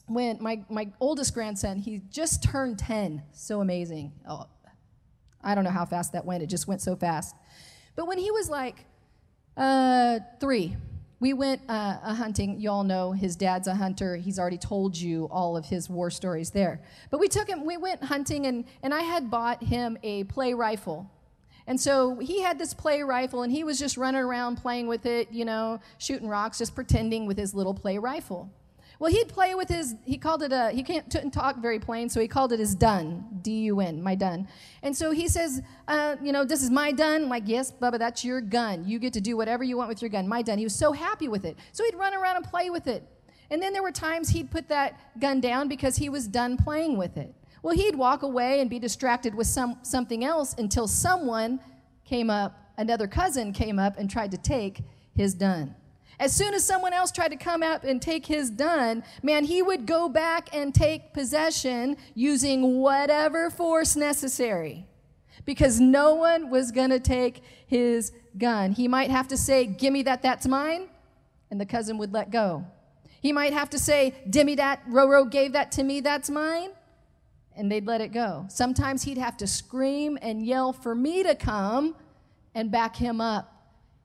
when 0.08 0.38
my, 0.42 0.64
my 0.70 0.92
oldest 1.00 1.34
grandson, 1.34 1.80
he 1.80 2.02
just 2.12 2.44
turned 2.44 2.78
10. 2.78 3.24
So 3.32 3.62
amazing. 3.62 4.12
Oh, 4.30 4.46
I 5.42 5.56
don't 5.56 5.64
know 5.64 5.72
how 5.72 5.86
fast 5.86 6.14
that 6.14 6.26
went. 6.26 6.44
It 6.44 6.48
just 6.48 6.68
went 6.68 6.82
so 6.82 6.96
fast. 6.96 7.36
But 7.96 8.08
when 8.08 8.18
he 8.18 8.32
was 8.32 8.50
like 8.50 8.86
uh, 9.58 10.20
three, 10.40 10.76
we 11.20 11.32
went 11.32 11.62
uh, 11.70 12.00
a 12.04 12.14
hunting. 12.14 12.60
You 12.60 12.70
all 12.70 12.84
know 12.84 13.14
his 13.14 13.36
dad's 13.36 13.68
a 13.68 13.76
hunter. 13.76 14.18
He's 14.18 14.38
already 14.38 14.58
told 14.58 14.98
you 14.98 15.30
all 15.32 15.56
of 15.56 15.66
his 15.66 15.90
war 15.90 16.10
stories 16.10 16.50
there. 16.50 16.82
But 17.12 17.20
we 17.20 17.30
took 17.30 17.48
him, 17.48 17.66
we 17.66 17.78
went 17.78 18.04
hunting, 18.04 18.46
and, 18.46 18.66
and 18.82 18.94
I 18.94 19.02
had 19.02 19.32
bought 19.32 19.64
him 19.64 19.98
a 20.04 20.26
play 20.26 20.54
rifle. 20.54 21.10
And 21.66 21.80
so 21.80 22.20
he 22.20 22.42
had 22.42 22.60
this 22.60 22.74
play 22.74 23.04
rifle, 23.04 23.44
and 23.44 23.52
he 23.52 23.64
was 23.64 23.80
just 23.80 23.96
running 23.96 24.22
around 24.22 24.58
playing 24.58 24.88
with 24.88 25.06
it, 25.06 25.32
you 25.32 25.46
know, 25.46 25.80
shooting 25.98 26.28
rocks, 26.28 26.58
just 26.58 26.76
pretending 26.76 27.26
with 27.26 27.38
his 27.38 27.54
little 27.54 27.74
play 27.74 27.98
rifle. 27.98 28.52
Well, 29.04 29.12
he'd 29.12 29.28
play 29.28 29.54
with 29.54 29.68
his, 29.68 29.98
he 30.06 30.18
called 30.18 30.44
it 30.44 30.54
a, 30.54 30.72
he 30.72 30.82
can't 30.82 31.10
couldn't 31.12 31.32
talk 31.32 31.58
very 31.58 31.78
plain, 31.78 32.08
so 32.08 32.22
he 32.22 32.28
called 32.30 32.54
it 32.54 32.60
his 32.60 32.74
dun, 32.74 33.26
D 33.42 33.64
U 33.64 33.82
N, 33.82 34.02
my 34.02 34.16
dun. 34.16 34.48
And 34.82 34.96
so 34.96 35.12
he 35.12 35.28
says, 35.28 35.62
uh, 35.90 36.16
you 36.24 36.32
know, 36.32 36.46
this 36.46 36.64
is 36.64 36.70
my 36.70 36.94
dun. 36.94 37.24
I'm 37.24 37.28
like, 37.28 37.44
yes, 37.46 37.70
Bubba, 37.70 38.00
that's 38.00 38.24
your 38.24 38.40
gun. 38.40 38.88
You 38.88 39.00
get 39.00 39.12
to 39.12 39.20
do 39.20 39.36
whatever 39.36 39.62
you 39.62 39.76
want 39.76 39.90
with 39.90 40.02
your 40.02 40.08
gun, 40.08 40.26
my 40.26 40.42
dun. 40.42 40.58
He 40.58 40.64
was 40.64 40.74
so 40.74 40.94
happy 40.94 41.28
with 41.28 41.44
it. 41.44 41.58
So 41.74 41.84
he'd 41.84 41.96
run 41.96 42.14
around 42.14 42.38
and 42.38 42.46
play 42.46 42.70
with 42.70 42.88
it. 42.88 43.04
And 43.52 43.62
then 43.62 43.74
there 43.74 43.84
were 43.84 43.92
times 43.92 44.30
he'd 44.30 44.50
put 44.50 44.70
that 44.70 44.98
gun 45.20 45.42
down 45.42 45.68
because 45.68 45.98
he 45.98 46.08
was 46.08 46.26
done 46.26 46.56
playing 46.56 46.96
with 46.96 47.18
it. 47.18 47.36
Well, 47.62 47.76
he'd 47.76 47.98
walk 47.98 48.24
away 48.24 48.62
and 48.62 48.70
be 48.70 48.80
distracted 48.80 49.36
with 49.36 49.48
some, 49.48 49.80
something 49.82 50.24
else 50.24 50.56
until 50.58 50.88
someone 50.88 51.60
came 52.06 52.30
up, 52.30 52.58
another 52.78 53.08
cousin 53.08 53.52
came 53.52 53.80
up 53.80 53.98
and 53.98 54.10
tried 54.10 54.32
to 54.32 54.38
take 54.38 54.82
his 55.14 55.34
dun. 55.34 55.76
As 56.20 56.36
soon 56.36 56.54
as 56.54 56.66
someone 56.66 56.94
else 56.94 57.12
tried 57.12 57.30
to 57.30 57.36
come 57.36 57.64
up 57.64 57.84
and 57.84 58.02
take 58.02 58.26
his 58.26 58.50
dun, 58.50 59.04
man, 59.22 59.46
he 59.46 59.62
would 59.62 59.86
go 59.86 60.08
back 60.08 60.50
and 60.54 60.74
take 60.74 61.14
possession 61.14 61.98
using 62.14 62.80
whatever 62.80 63.50
force 63.50 63.96
necessary 63.96 64.86
because 65.46 65.80
no 65.80 66.14
one 66.14 66.50
was 66.50 66.72
going 66.72 66.90
to 66.92 67.00
take 67.00 67.42
his 67.68 68.12
gun. 68.38 68.72
He 68.72 68.88
might 68.88 69.10
have 69.10 69.28
to 69.30 69.38
say, 69.38 69.66
Give 69.66 69.92
me 69.92 70.04
that, 70.04 70.22
that's 70.22 70.48
mine, 70.48 70.88
and 71.52 71.60
the 71.60 71.66
cousin 71.66 71.98
would 71.98 72.14
let 72.14 72.32
go. 72.32 72.66
He 73.22 73.32
might 73.32 73.54
have 73.54 73.70
to 73.72 73.80
say, 73.80 74.14
Dimmy 74.30 74.58
that, 74.58 74.88
Roro 74.88 75.30
gave 75.30 75.54
that 75.54 75.72
to 75.74 75.84
me, 75.84 76.02
that's 76.02 76.30
mine, 76.30 76.70
and 77.56 77.72
they'd 77.72 77.86
let 77.86 78.02
it 78.02 78.12
go. 78.12 78.46
Sometimes 78.50 79.04
he'd 79.04 79.18
have 79.18 79.38
to 79.38 79.48
scream 79.48 80.18
and 80.22 80.46
yell 80.46 80.74
for 80.74 80.94
me 80.94 81.24
to 81.24 81.36
come 81.36 81.96
and 82.56 82.72
back 82.72 82.96
him 82.96 83.20
up. 83.20 83.53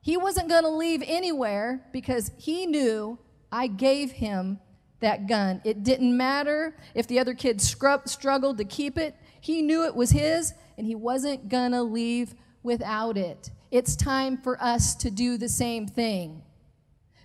He 0.01 0.17
wasn't 0.17 0.49
going 0.49 0.63
to 0.63 0.69
leave 0.69 1.03
anywhere 1.05 1.85
because 1.91 2.31
he 2.37 2.65
knew 2.65 3.19
I 3.51 3.67
gave 3.67 4.11
him 4.11 4.59
that 4.99 5.27
gun. 5.27 5.61
It 5.63 5.83
didn't 5.83 6.15
matter 6.15 6.75
if 6.93 7.07
the 7.07 7.19
other 7.19 7.33
kids 7.33 7.67
struggled 8.05 8.57
to 8.57 8.65
keep 8.65 8.97
it, 8.97 9.15
he 9.41 9.61
knew 9.61 9.85
it 9.85 9.95
was 9.95 10.11
his, 10.11 10.53
and 10.77 10.85
he 10.85 10.95
wasn't 10.95 11.49
going 11.49 11.71
to 11.71 11.81
leave 11.81 12.35
without 12.63 13.17
it. 13.17 13.51
It's 13.71 13.95
time 13.95 14.37
for 14.37 14.61
us 14.61 14.95
to 14.95 15.11
do 15.11 15.37
the 15.37 15.49
same 15.49 15.87
thing. 15.87 16.43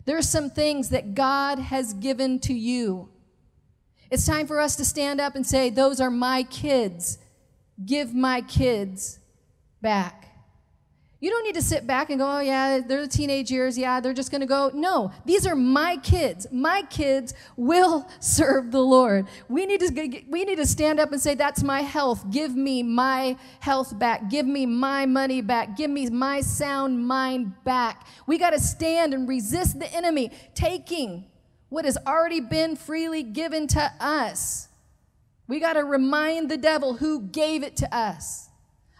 There's 0.05 0.29
some 0.29 0.51
things 0.51 0.91
that 0.91 1.15
God 1.15 1.59
has 1.59 1.95
given 1.95 2.39
to 2.41 2.53
you. 2.53 3.09
It's 4.11 4.27
time 4.27 4.47
for 4.47 4.61
us 4.61 4.77
to 4.77 4.85
stand 4.85 5.21
up 5.21 5.35
and 5.35 5.47
say, 5.47 5.71
Those 5.71 6.01
are 6.01 6.11
my 6.11 6.43
kids. 6.45 7.19
Give 7.85 8.15
my 8.15 8.43
kids 8.43 9.19
back. 9.81 10.24
You 11.21 11.31
don't 11.31 11.45
need 11.45 11.55
to 11.55 11.63
sit 11.63 11.87
back 11.87 12.11
and 12.11 12.19
go, 12.19 12.37
oh, 12.37 12.41
yeah, 12.41 12.81
they're 12.87 13.03
the 13.03 13.09
teenage 13.09 13.51
years. 13.51 13.79
Yeah, 13.79 14.01
they're 14.01 14.13
just 14.13 14.31
going 14.31 14.43
to 14.43 14.47
go. 14.47 14.71
No, 14.75 15.11
these 15.25 15.47
are 15.47 15.55
my 15.55 15.97
kids. 15.99 16.47
My 16.53 16.83
kids 16.91 17.33
will 17.57 18.07
serve 18.21 18.71
the 18.71 18.81
Lord. 18.81 19.27
We 19.49 19.65
need, 19.65 19.81
to, 19.81 20.23
we 20.29 20.45
need 20.45 20.57
to 20.57 20.67
stand 20.67 21.01
up 21.01 21.13
and 21.13 21.21
say, 21.21 21.35
that's 21.35 21.63
my 21.63 21.81
health. 21.81 22.31
Give 22.31 22.55
me 22.55 22.83
my 22.83 23.37
health 23.61 23.99
back. 23.99 24.29
Give 24.29 24.45
me 24.45 24.67
my 24.67 25.07
money 25.07 25.41
back. 25.41 25.77
Give 25.77 25.91
me 25.91 26.11
my 26.11 26.43
sound 26.43 27.07
mind 27.07 27.55
back. 27.65 28.07
We 28.27 28.37
got 28.37 28.51
to 28.51 28.61
stand 28.61 29.15
and 29.15 29.29
resist 29.29 29.79
the 29.79 29.91
enemy 29.95 30.31
taking 30.55 31.25
what 31.71 31.85
has 31.85 31.97
already 32.07 32.41
been 32.41 32.77
freely 32.77 33.23
given 33.23 33.67
to 33.69 33.93
us. 33.99 34.69
We 35.49 35.61
got 35.61 35.75
to 35.75 35.85
remind 35.85 36.51
the 36.51 36.57
devil 36.57 36.95
who 36.95 37.23
gave 37.23 37.63
it 37.63 37.77
to 37.79 37.97
us. 37.97 38.44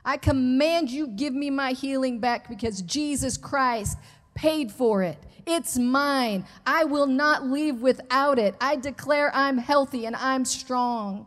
I 0.05 0.17
command 0.17 0.91
you, 0.91 1.07
give 1.07 1.33
me 1.35 1.51
my 1.51 1.73
healing 1.73 2.19
back 2.19 2.49
because 2.49 2.83
Jesus 2.83 3.37
Christ 3.37 3.99
paid 4.35 4.71
for 4.71 5.03
it. 5.03 5.19
It's 5.47 5.79
mine. 5.79 6.45
I 6.67 6.85
will 6.85 7.07
not 7.07 7.47
leave 7.47 7.81
without 7.81 8.39
it. 8.39 8.55
I 8.61 8.77
declare 8.77 9.35
I'm 9.35 9.59
healthy 9.59 10.07
and 10.07 10.17
I'm 10.17 10.45
strong. 10.45 11.27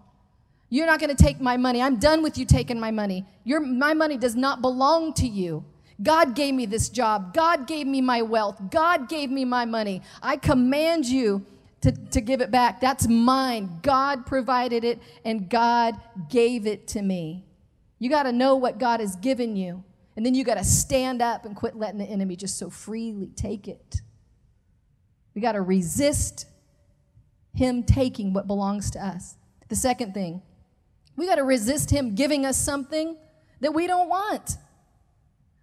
You're 0.70 0.86
not 0.86 1.00
going 1.00 1.16
to 1.16 1.24
take 1.24 1.40
my 1.40 1.56
money. 1.56 1.82
I'm 1.82 1.98
done 1.98 2.22
with 2.22 2.38
you 2.38 2.46
taking 2.46 2.80
my 2.80 2.92
money. 2.92 3.26
Your, 3.44 3.62
my 3.62 3.94
money 3.94 4.18
does 4.18 4.36
not 4.36 4.62
belong 4.62 5.14
to 5.14 5.28
you. 5.28 5.64
God 6.04 6.36
gave 6.36 6.54
me 6.54 6.66
this 6.66 6.90
job. 6.90 7.34
God 7.34 7.68
gave 7.68 7.88
me 7.88 8.02
my 8.02 8.22
wealth. 8.22 8.62
God 8.70 9.10
gave 9.10 9.32
me 9.32 9.46
my 9.46 9.66
money. 9.66 10.02
I 10.22 10.38
command 10.38 11.06
you 11.06 11.46
to, 11.82 11.92
to 11.92 12.22
give 12.22 12.42
it 12.42 12.52
back. 12.52 12.82
That's 12.82 13.08
mine. 13.08 13.80
God 13.82 14.26
provided 14.26 14.84
it 14.84 15.00
and 15.24 15.50
God 15.50 15.96
gave 16.30 16.68
it 16.68 16.88
to 16.90 17.02
me. 17.02 17.47
You 18.00 18.10
got 18.10 18.24
to 18.24 18.32
know 18.32 18.56
what 18.56 18.78
God 18.78 19.00
has 19.00 19.16
given 19.16 19.56
you. 19.56 19.84
And 20.16 20.26
then 20.26 20.34
you 20.34 20.44
got 20.44 20.58
to 20.58 20.64
stand 20.64 21.22
up 21.22 21.46
and 21.46 21.56
quit 21.56 21.76
letting 21.76 22.00
the 22.00 22.06
enemy 22.06 22.36
just 22.36 22.58
so 22.58 22.70
freely 22.70 23.32
take 23.36 23.68
it. 23.68 24.02
We 25.36 25.42
got 25.42 25.52
to 25.52 25.62
resist 25.62 26.48
him 27.54 27.84
taking 27.84 28.34
what 28.34 28.48
belongs 28.48 28.90
to 28.92 29.06
us. 29.06 29.36
The 29.70 29.76
second 29.76 30.14
thing, 30.14 30.42
we 31.16 31.28
got 31.28 31.36
to 31.36 31.44
resist 31.44 31.92
him 31.92 32.16
giving 32.16 32.46
us 32.46 32.58
something 32.58 33.18
that 33.60 33.74
we 33.74 33.86
don't 33.86 34.10
want. 34.10 34.58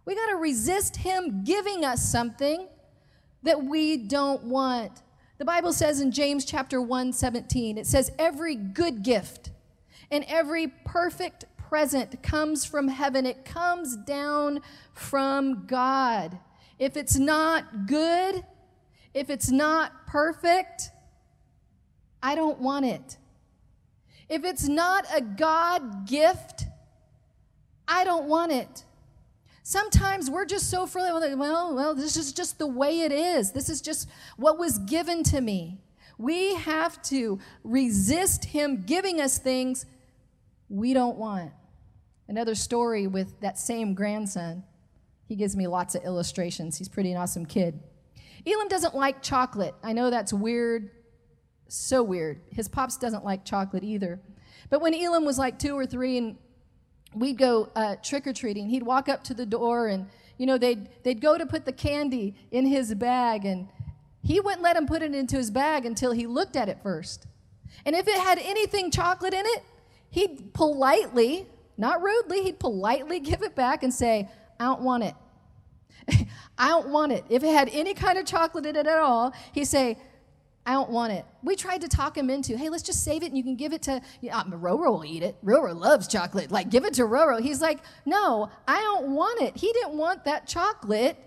We 0.05 0.15
got 0.15 0.31
to 0.31 0.37
resist 0.37 0.97
him 0.97 1.43
giving 1.45 1.85
us 1.85 2.01
something 2.09 2.69
that 3.43 3.65
we 3.65 3.97
don't 3.97 4.45
want. 4.45 5.03
The 5.39 5.45
Bible 5.45 5.73
says 5.73 6.01
in 6.01 6.13
James 6.13 6.45
chapter 6.45 6.81
1 6.81 7.13
17, 7.13 7.79
it 7.79 7.87
says, 7.87 8.13
Every 8.19 8.55
good 8.55 9.03
gift 9.03 9.51
and 10.11 10.25
every 10.29 10.69
perfect 10.69 11.45
present 11.75 12.23
comes 12.23 12.65
from 12.65 12.87
heaven, 12.87 13.27
it 13.27 13.45
comes 13.45 13.97
down 13.97 14.61
from 14.93 15.67
God. 15.67 16.39
If 16.79 16.97
it's 16.97 17.17
not 17.17 17.89
good, 17.89 18.45
if 19.13 19.29
it's 19.29 19.51
not 19.51 20.07
perfect, 20.07 20.91
I 22.23 22.37
don't 22.37 22.61
want 22.61 22.87
it. 22.87 23.19
If 24.29 24.45
it's 24.45 24.69
not 24.69 25.05
a 25.13 25.21
God 25.21 26.07
gift, 26.07 26.67
I 27.89 28.05
don't 28.05 28.27
want 28.27 28.53
it. 28.53 28.85
Sometimes 29.65 30.31
we're 30.31 30.47
just 30.47 30.71
so 30.71 30.87
freely, 30.87 31.35
well, 31.35 31.75
well, 31.75 31.97
this 31.97 32.17
is 32.17 32.33
just 32.33 32.57
the 32.59 32.69
way 32.69 33.01
it 33.01 33.11
is. 33.11 33.51
This 33.51 33.69
is 33.69 33.81
just 33.81 34.09
what 34.37 34.61
was 34.61 34.79
given 34.79 35.25
to 35.25 35.41
me. 35.41 35.79
We 36.19 36.55
have 36.55 37.03
to 37.11 37.41
resist 37.65 38.45
Him 38.45 38.85
giving 38.87 39.21
us 39.21 39.39
things 39.39 39.87
we 40.69 40.95
don't 40.95 41.19
want. 41.19 41.51
Another 42.29 42.55
story 42.55 43.07
with 43.07 43.41
that 43.41 43.59
same 43.59 43.95
grandson. 43.95 44.65
He 45.27 45.37
gives 45.37 45.57
me 45.57 45.67
lots 45.67 45.95
of 45.95 46.05
illustrations. 46.05 46.79
He's 46.79 46.89
pretty 46.89 47.13
an 47.13 47.19
awesome 47.19 47.47
kid. 47.47 47.81
Elam 48.47 48.69
doesn't 48.69 48.95
like 48.95 49.23
chocolate. 49.23 49.75
I 49.83 49.93
know 49.93 50.11
that's 50.11 50.33
weird, 50.33 50.91
so 51.69 52.03
weird. 52.03 52.41
His 52.51 52.69
pops 52.69 52.97
doesn't 52.97 53.25
like 53.25 53.45
chocolate 53.45 53.85
either. 53.85 54.21
But 54.71 54.81
when 54.81 54.95
Elam 54.95 55.25
was 55.25 55.39
like 55.39 55.59
two 55.59 55.77
or 55.77 55.87
three 55.87 56.19
and 56.19 56.37
we'd 57.15 57.39
go 57.39 57.71
uh, 57.75 57.97
trick 58.03 58.27
or 58.27 58.33
treating, 58.33 58.69
he'd 58.69 58.83
walk 58.83 59.09
up 59.09 59.25
to 59.25 59.35
the 59.35 59.47
door 59.47 59.89
and, 59.89 60.07
you 60.37 60.47
know, 60.47 60.59
they'd, 60.59 60.89
they'd 61.05 61.21
go 61.21 61.39
to 61.39 61.47
put 61.47 61.65
the 61.65 61.73
candy 61.73 62.35
in 62.51 62.67
his 62.67 62.95
bag 62.95 63.45
and 63.45 63.69
he 64.23 64.41
wouldn't 64.41 64.63
let 64.63 64.77
him 64.77 64.87
put 64.87 65.03
it 65.03 65.15
into 65.15 65.37
his 65.37 65.51
bag 65.51 65.85
until 65.85 66.13
he 66.13 66.27
looked 66.27 66.57
at 66.57 66.69
it 66.69 66.83
first. 66.83 67.27
And 67.85 67.95
if 67.95 68.09
it 68.09 68.19
had 68.19 68.39
anything 68.39 68.91
chocolate 68.91 69.35
in 69.35 69.45
it, 69.45 69.63
he'd 70.11 70.55
politely 70.55 71.47
not 71.77 72.03
rudely, 72.03 72.43
he'd 72.43 72.59
politely 72.59 73.21
give 73.21 73.43
it 73.43 73.55
back 73.55 73.83
and 73.83 73.93
say, 73.93 74.29
I 74.59 74.65
don't 74.65 74.83
want 74.83 75.05
it. 75.05 75.15
I 76.59 76.69
don't 76.69 76.89
want 76.89 77.13
it. 77.13 77.25
If 77.29 77.43
it 77.43 77.53
had 77.53 77.69
any 77.73 77.95
kind 77.95 78.19
of 78.19 78.27
chocolate 78.27 78.67
in 78.67 78.77
it 78.77 78.87
at 78.87 78.99
all, 78.99 79.33
he'd 79.53 79.65
say, 79.65 79.99
I 80.67 80.73
don't 80.73 80.91
want 80.91 81.13
it. 81.13 81.27
We 81.43 81.57
tried 81.57 81.83
to 81.83 81.89
talk 81.89 82.17
him 82.17 82.31
into, 82.31 82.57
hey, 82.57 82.71
let's 82.71 82.83
just 82.83 83.05
save 83.05 83.23
it 83.23 83.27
and 83.27 83.37
you 83.37 83.45
can 83.45 83.57
give 83.57 83.75
it 83.75 83.83
to, 83.83 84.01
yeah, 84.23 84.43
Roro 84.45 84.79
will 84.79 85.05
eat 85.05 85.23
it. 85.23 85.37
Roro 85.45 85.79
loves 85.79 86.09
chocolate. 86.09 86.51
Like, 86.51 86.71
give 86.71 86.87
it 86.87 86.95
to 86.95 87.03
Roro. 87.03 87.39
He's 87.41 87.61
like, 87.61 87.81
no, 88.07 88.51
I 88.67 88.81
don't 88.81 89.11
want 89.11 89.43
it. 89.43 89.57
He 89.57 89.73
didn't 89.73 89.97
want 89.99 90.25
that 90.25 90.47
chocolate 90.47 91.19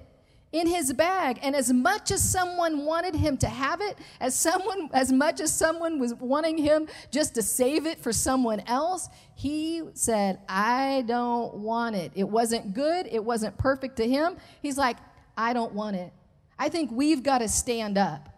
in 0.51 0.67
his 0.67 0.93
bag. 0.93 1.39
And 1.41 1.55
as 1.55 1.71
much 1.71 2.11
as 2.11 2.23
someone 2.23 2.85
wanted 2.85 3.15
him 3.15 3.37
to 3.37 3.47
have 3.47 3.81
it 3.81 3.97
as 4.19 4.35
someone 4.35 4.89
as 4.93 5.11
much 5.11 5.39
as 5.39 5.53
someone 5.53 5.99
was 5.99 6.13
wanting 6.15 6.57
him 6.57 6.87
just 7.11 7.35
to 7.35 7.41
save 7.41 7.85
it 7.85 7.99
for 7.99 8.13
someone 8.13 8.61
else 8.61 9.09
he 9.35 9.83
said 9.93 10.39
i 10.47 11.03
don't 11.07 11.55
want 11.55 11.95
it. 11.95 12.11
It 12.15 12.27
wasn't 12.27 12.73
good. 12.73 13.07
It 13.11 13.23
wasn't 13.23 13.57
perfect 13.57 13.97
to 13.97 14.07
him. 14.07 14.37
He's 14.61 14.77
like 14.77 14.97
i 15.35 15.53
don't 15.53 15.73
want 15.73 15.95
it. 15.95 16.13
I 16.57 16.69
think 16.69 16.91
we've 16.91 17.23
got 17.23 17.39
to 17.39 17.47
stand 17.47 17.97
up 17.97 18.29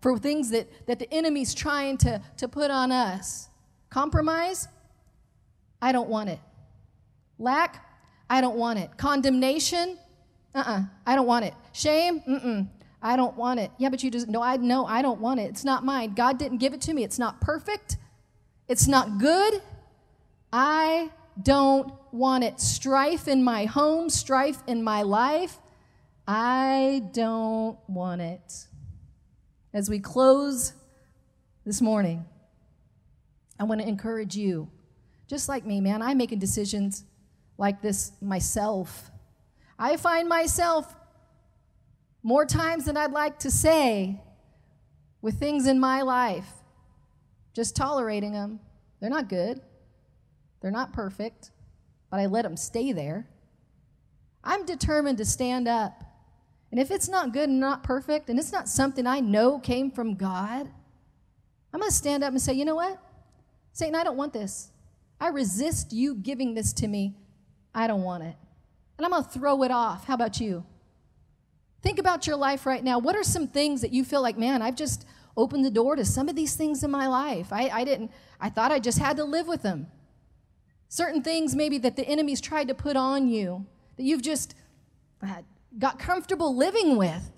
for 0.00 0.18
things 0.18 0.50
that 0.50 0.86
that 0.86 0.98
the 0.98 1.12
enemy's 1.12 1.54
trying 1.54 1.98
to 1.98 2.22
to 2.36 2.48
put 2.48 2.70
on 2.70 2.92
us. 2.92 3.48
Compromise? 3.90 4.68
I 5.82 5.92
don't 5.92 6.08
want 6.08 6.30
it. 6.30 6.40
Lack? 7.38 7.82
I 8.28 8.40
don't 8.40 8.56
want 8.56 8.78
it. 8.78 8.96
Condemnation 8.96 9.98
uh-uh, 10.56 10.82
I 11.06 11.14
don't 11.14 11.26
want 11.26 11.44
it. 11.44 11.54
Shame? 11.72 12.20
Mm-mm. 12.20 12.68
I 13.02 13.16
don't 13.16 13.36
want 13.36 13.60
it. 13.60 13.70
Yeah, 13.78 13.90
but 13.90 14.02
you 14.02 14.10
just 14.10 14.26
no, 14.26 14.42
I 14.42 14.56
no, 14.56 14.86
I 14.86 15.02
don't 15.02 15.20
want 15.20 15.38
it. 15.38 15.44
It's 15.44 15.64
not 15.64 15.84
mine. 15.84 16.14
God 16.14 16.38
didn't 16.38 16.58
give 16.58 16.72
it 16.72 16.80
to 16.82 16.94
me. 16.94 17.04
It's 17.04 17.18
not 17.18 17.40
perfect. 17.40 17.98
It's 18.68 18.88
not 18.88 19.18
good. 19.18 19.62
I 20.52 21.10
don't 21.40 21.92
want 22.10 22.44
it. 22.44 22.58
Strife 22.58 23.28
in 23.28 23.44
my 23.44 23.66
home, 23.66 24.08
strife 24.08 24.62
in 24.66 24.82
my 24.82 25.02
life. 25.02 25.58
I 26.26 27.02
don't 27.12 27.78
want 27.86 28.22
it. 28.22 28.66
As 29.72 29.90
we 29.90 30.00
close 30.00 30.72
this 31.64 31.82
morning, 31.82 32.24
I 33.60 33.64
want 33.64 33.82
to 33.82 33.86
encourage 33.86 34.34
you. 34.34 34.70
Just 35.28 35.48
like 35.48 35.66
me, 35.66 35.80
man, 35.80 36.02
I'm 36.02 36.16
making 36.16 36.38
decisions 36.38 37.04
like 37.58 37.82
this 37.82 38.12
myself 38.20 39.10
I 39.78 39.96
find 39.96 40.28
myself 40.28 40.94
more 42.22 42.46
times 42.46 42.86
than 42.86 42.96
I'd 42.96 43.12
like 43.12 43.38
to 43.40 43.50
say 43.50 44.20
with 45.20 45.38
things 45.38 45.66
in 45.66 45.78
my 45.78 46.02
life, 46.02 46.48
just 47.54 47.76
tolerating 47.76 48.32
them. 48.32 48.60
They're 49.00 49.10
not 49.10 49.28
good, 49.28 49.60
they're 50.60 50.70
not 50.70 50.92
perfect, 50.92 51.50
but 52.10 52.20
I 52.20 52.26
let 52.26 52.42
them 52.42 52.56
stay 52.56 52.92
there. 52.92 53.28
I'm 54.42 54.64
determined 54.64 55.18
to 55.18 55.24
stand 55.24 55.68
up. 55.68 56.02
And 56.70 56.80
if 56.80 56.90
it's 56.90 57.08
not 57.08 57.32
good 57.32 57.48
and 57.48 57.60
not 57.60 57.82
perfect, 57.82 58.28
and 58.28 58.38
it's 58.38 58.52
not 58.52 58.68
something 58.68 59.06
I 59.06 59.20
know 59.20 59.58
came 59.58 59.90
from 59.90 60.14
God, 60.14 60.68
I'm 61.72 61.80
going 61.80 61.90
to 61.90 61.94
stand 61.96 62.24
up 62.24 62.30
and 62.30 62.40
say, 62.40 62.54
you 62.54 62.64
know 62.64 62.76
what? 62.76 62.98
Satan, 63.72 63.94
I 63.94 64.04
don't 64.04 64.16
want 64.16 64.32
this. 64.32 64.70
I 65.20 65.28
resist 65.28 65.92
you 65.92 66.14
giving 66.14 66.54
this 66.54 66.72
to 66.74 66.88
me. 66.88 67.14
I 67.74 67.86
don't 67.86 68.02
want 68.02 68.24
it 68.24 68.36
and 68.96 69.04
I'm 69.04 69.10
going 69.10 69.24
to 69.24 69.30
throw 69.30 69.62
it 69.62 69.70
off. 69.70 70.06
How 70.06 70.14
about 70.14 70.40
you? 70.40 70.64
Think 71.82 71.98
about 71.98 72.26
your 72.26 72.36
life 72.36 72.66
right 72.66 72.82
now. 72.82 72.98
What 72.98 73.14
are 73.16 73.22
some 73.22 73.46
things 73.46 73.80
that 73.82 73.92
you 73.92 74.04
feel 74.04 74.22
like, 74.22 74.38
man, 74.38 74.62
I've 74.62 74.76
just 74.76 75.06
opened 75.36 75.64
the 75.64 75.70
door 75.70 75.96
to 75.96 76.04
some 76.04 76.28
of 76.28 76.34
these 76.34 76.56
things 76.56 76.82
in 76.82 76.90
my 76.90 77.06
life? 77.06 77.52
I, 77.52 77.68
I 77.68 77.84
didn't, 77.84 78.10
I 78.40 78.48
thought 78.48 78.72
I 78.72 78.80
just 78.80 78.98
had 78.98 79.16
to 79.18 79.24
live 79.24 79.46
with 79.46 79.62
them. 79.62 79.86
Certain 80.88 81.22
things 81.22 81.54
maybe 81.54 81.78
that 81.78 81.96
the 81.96 82.06
enemy's 82.06 82.40
tried 82.40 82.68
to 82.68 82.74
put 82.74 82.96
on 82.96 83.28
you 83.28 83.66
that 83.96 84.02
you've 84.02 84.22
just 84.22 84.54
uh, 85.22 85.42
got 85.78 85.98
comfortable 85.98 86.56
living 86.56 86.96
with. 86.96 87.30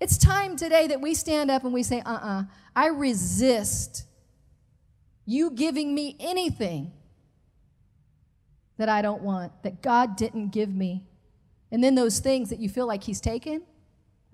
It's 0.00 0.16
time 0.16 0.56
today 0.56 0.86
that 0.86 1.00
we 1.00 1.14
stand 1.14 1.50
up 1.50 1.64
and 1.64 1.72
we 1.72 1.82
say, 1.82 2.00
uh 2.00 2.12
uh-uh, 2.12 2.40
uh 2.40 2.42
I 2.74 2.88
resist 2.88 4.04
you 5.26 5.50
giving 5.50 5.94
me 5.94 6.16
anything 6.20 6.92
that 8.78 8.88
I 8.88 9.02
don't 9.02 9.22
want, 9.22 9.52
that 9.62 9.82
God 9.82 10.16
didn't 10.16 10.48
give 10.48 10.70
me. 10.70 11.04
And 11.70 11.84
then 11.84 11.94
those 11.94 12.20
things 12.20 12.48
that 12.50 12.60
you 12.60 12.68
feel 12.68 12.86
like 12.86 13.04
He's 13.04 13.20
taken, 13.20 13.62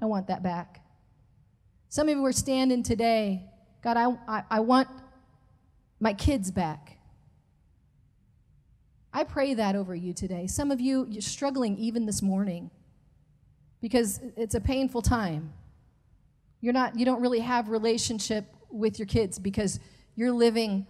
I 0.00 0.06
want 0.06 0.28
that 0.28 0.42
back. 0.42 0.82
Some 1.88 2.08
of 2.08 2.16
you 2.16 2.24
are 2.24 2.32
standing 2.32 2.82
today, 2.82 3.46
God, 3.82 3.96
I, 3.96 4.16
I, 4.28 4.42
I 4.50 4.60
want 4.60 4.88
my 6.00 6.12
kids 6.12 6.50
back. 6.50 6.98
I 9.12 9.24
pray 9.24 9.54
that 9.54 9.76
over 9.76 9.94
you 9.94 10.12
today. 10.12 10.46
Some 10.46 10.70
of 10.70 10.80
you, 10.80 11.06
you're 11.08 11.22
struggling 11.22 11.78
even 11.78 12.04
this 12.04 12.20
morning 12.20 12.70
because 13.80 14.20
it's 14.36 14.54
a 14.54 14.60
painful 14.60 15.02
time. 15.02 15.52
You're 16.60 16.72
not, 16.72 16.98
you 16.98 17.04
don't 17.04 17.20
really 17.20 17.40
have 17.40 17.68
relationship 17.68 18.46
with 18.70 18.98
your 18.98 19.06
kids 19.06 19.38
because 19.38 19.78
you're 20.16 20.32
living 20.32 20.86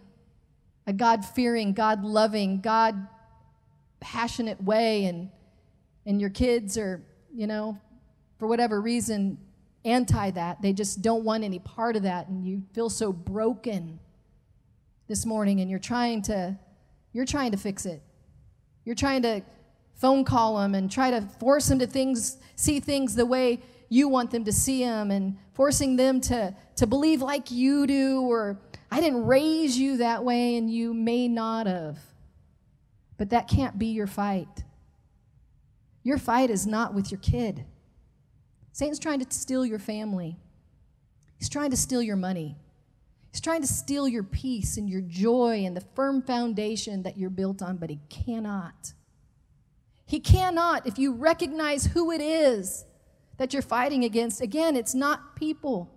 a 0.86 0.92
God 0.92 1.24
fearing, 1.24 1.72
God 1.72 2.04
loving, 2.04 2.60
God 2.60 3.08
passionate 4.00 4.62
way 4.62 5.04
and 5.06 5.30
and 6.06 6.20
your 6.20 6.30
kids 6.30 6.76
are, 6.76 7.02
you 7.32 7.46
know, 7.46 7.78
for 8.38 8.46
whatever 8.46 8.80
reason 8.80 9.38
anti 9.84 10.30
that. 10.32 10.60
They 10.62 10.72
just 10.72 11.02
don't 11.02 11.24
want 11.24 11.44
any 11.44 11.58
part 11.58 11.96
of 11.96 12.02
that 12.02 12.28
and 12.28 12.44
you 12.44 12.62
feel 12.72 12.90
so 12.90 13.12
broken 13.12 13.98
this 15.08 15.26
morning 15.26 15.60
and 15.60 15.70
you're 15.70 15.78
trying 15.78 16.22
to 16.22 16.58
you're 17.12 17.26
trying 17.26 17.52
to 17.52 17.56
fix 17.56 17.86
it. 17.86 18.02
You're 18.84 18.96
trying 18.96 19.22
to 19.22 19.42
phone 19.94 20.24
call 20.24 20.58
them 20.58 20.74
and 20.74 20.90
try 20.90 21.10
to 21.10 21.20
force 21.38 21.68
them 21.68 21.78
to 21.78 21.86
things 21.86 22.38
see 22.56 22.80
things 22.80 23.14
the 23.14 23.26
way 23.26 23.60
you 23.88 24.08
want 24.08 24.30
them 24.30 24.44
to 24.44 24.52
see 24.52 24.82
them 24.82 25.10
and 25.10 25.36
forcing 25.52 25.96
them 25.96 26.20
to 26.20 26.54
to 26.76 26.86
believe 26.86 27.22
like 27.22 27.50
you 27.50 27.86
do 27.86 28.22
or 28.22 28.58
I 28.90 29.00
didn't 29.00 29.26
raise 29.26 29.78
you 29.78 29.98
that 29.98 30.24
way 30.24 30.56
and 30.56 30.70
you 30.70 30.94
may 30.94 31.28
not 31.28 31.66
have. 31.66 31.98
But 33.16 33.30
that 33.30 33.48
can't 33.48 33.78
be 33.78 33.86
your 33.86 34.06
fight. 34.06 34.64
Your 36.02 36.18
fight 36.18 36.50
is 36.50 36.66
not 36.66 36.94
with 36.94 37.10
your 37.10 37.20
kid. 37.20 37.64
Satan's 38.72 38.98
trying 38.98 39.20
to 39.20 39.26
steal 39.30 39.64
your 39.64 39.78
family. 39.78 40.36
He's 41.38 41.48
trying 41.48 41.70
to 41.70 41.76
steal 41.76 42.02
your 42.02 42.16
money. 42.16 42.56
He's 43.30 43.40
trying 43.40 43.62
to 43.62 43.66
steal 43.66 44.06
your 44.06 44.22
peace 44.22 44.76
and 44.76 44.88
your 44.88 45.00
joy 45.00 45.64
and 45.64 45.76
the 45.76 45.80
firm 45.80 46.22
foundation 46.22 47.02
that 47.02 47.16
you're 47.16 47.30
built 47.30 47.62
on, 47.62 47.78
but 47.78 47.90
he 47.90 48.00
cannot. 48.08 48.92
He 50.06 50.20
cannot 50.20 50.86
if 50.86 50.98
you 50.98 51.12
recognize 51.12 51.86
who 51.86 52.12
it 52.12 52.20
is 52.20 52.84
that 53.38 53.52
you're 53.52 53.62
fighting 53.62 54.04
against. 54.04 54.40
Again, 54.40 54.76
it's 54.76 54.94
not 54.94 55.34
people. 55.34 55.90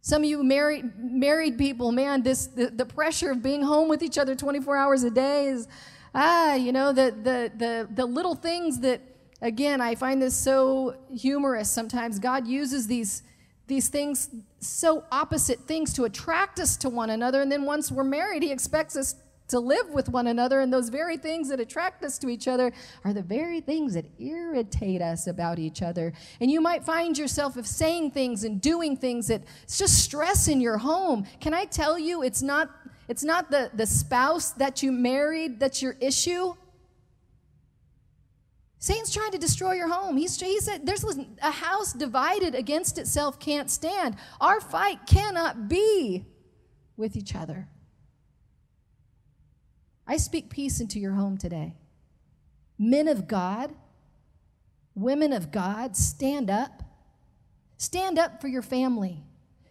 Some 0.00 0.22
of 0.22 0.28
you 0.28 0.42
married 0.44 0.92
married 0.96 1.58
people, 1.58 1.90
man, 1.90 2.22
this 2.22 2.46
the, 2.46 2.70
the 2.70 2.86
pressure 2.86 3.30
of 3.30 3.42
being 3.42 3.62
home 3.62 3.88
with 3.88 4.02
each 4.02 4.16
other 4.16 4.34
24 4.34 4.76
hours 4.76 5.02
a 5.02 5.10
day 5.10 5.48
is 5.48 5.66
ah, 6.14 6.54
you 6.54 6.72
know, 6.72 6.92
the, 6.92 7.10
the, 7.10 7.52
the, 7.56 7.88
the 7.94 8.06
little 8.06 8.34
things 8.34 8.80
that, 8.80 9.00
again, 9.42 9.80
I 9.80 9.94
find 9.94 10.20
this 10.20 10.36
so 10.36 10.96
humorous 11.14 11.70
sometimes. 11.70 12.18
God 12.18 12.46
uses 12.46 12.86
these, 12.86 13.22
these 13.66 13.88
things, 13.88 14.30
so 14.60 15.04
opposite 15.12 15.60
things, 15.60 15.92
to 15.94 16.04
attract 16.04 16.60
us 16.60 16.76
to 16.78 16.88
one 16.88 17.10
another. 17.10 17.40
And 17.40 17.50
then 17.50 17.64
once 17.64 17.90
we're 17.90 18.04
married, 18.04 18.42
He 18.42 18.50
expects 18.50 18.96
us 18.96 19.14
to 19.48 19.58
live 19.58 19.88
with 19.90 20.08
one 20.08 20.26
another. 20.26 20.60
And 20.60 20.72
those 20.72 20.88
very 20.88 21.16
things 21.16 21.48
that 21.48 21.60
attract 21.60 22.04
us 22.04 22.18
to 22.18 22.28
each 22.28 22.48
other 22.48 22.72
are 23.04 23.12
the 23.12 23.22
very 23.22 23.60
things 23.60 23.94
that 23.94 24.04
irritate 24.18 25.02
us 25.02 25.26
about 25.26 25.58
each 25.58 25.82
other. 25.82 26.12
And 26.40 26.50
you 26.50 26.60
might 26.60 26.84
find 26.84 27.16
yourself 27.18 27.56
of 27.56 27.66
saying 27.66 28.12
things 28.12 28.44
and 28.44 28.60
doing 28.60 28.96
things 28.96 29.28
that 29.28 29.42
it's 29.62 29.78
just 29.78 30.02
stress 30.04 30.48
in 30.48 30.60
your 30.60 30.78
home. 30.78 31.26
Can 31.40 31.54
I 31.54 31.64
tell 31.64 31.98
you, 31.98 32.22
it's 32.22 32.42
not 32.42 32.70
it's 33.08 33.24
not 33.24 33.50
the, 33.50 33.70
the 33.74 33.86
spouse 33.86 34.52
that 34.52 34.82
you 34.82 34.92
married 34.92 35.58
that's 35.58 35.80
your 35.80 35.96
issue. 36.00 36.54
Satan's 38.78 39.12
trying 39.12 39.32
to 39.32 39.38
destroy 39.38 39.72
your 39.72 39.88
home. 39.88 40.16
He's, 40.16 40.38
he 40.40 40.60
said, 40.60 40.86
there's 40.86 41.04
a 41.42 41.50
house 41.50 41.92
divided 41.92 42.54
against 42.54 42.98
itself 42.98 43.40
can't 43.40 43.70
stand. 43.70 44.16
Our 44.40 44.60
fight 44.60 45.06
cannot 45.06 45.68
be 45.68 46.26
with 46.96 47.16
each 47.16 47.34
other. 47.34 47.68
I 50.06 50.16
speak 50.16 50.48
peace 50.48 50.80
into 50.80 51.00
your 51.00 51.12
home 51.12 51.38
today. 51.38 51.74
Men 52.78 53.08
of 53.08 53.26
God, 53.26 53.74
women 54.94 55.32
of 55.32 55.50
God, 55.50 55.96
stand 55.96 56.50
up. 56.50 56.82
Stand 57.78 58.18
up 58.18 58.40
for 58.40 58.48
your 58.48 58.62
family. 58.62 59.24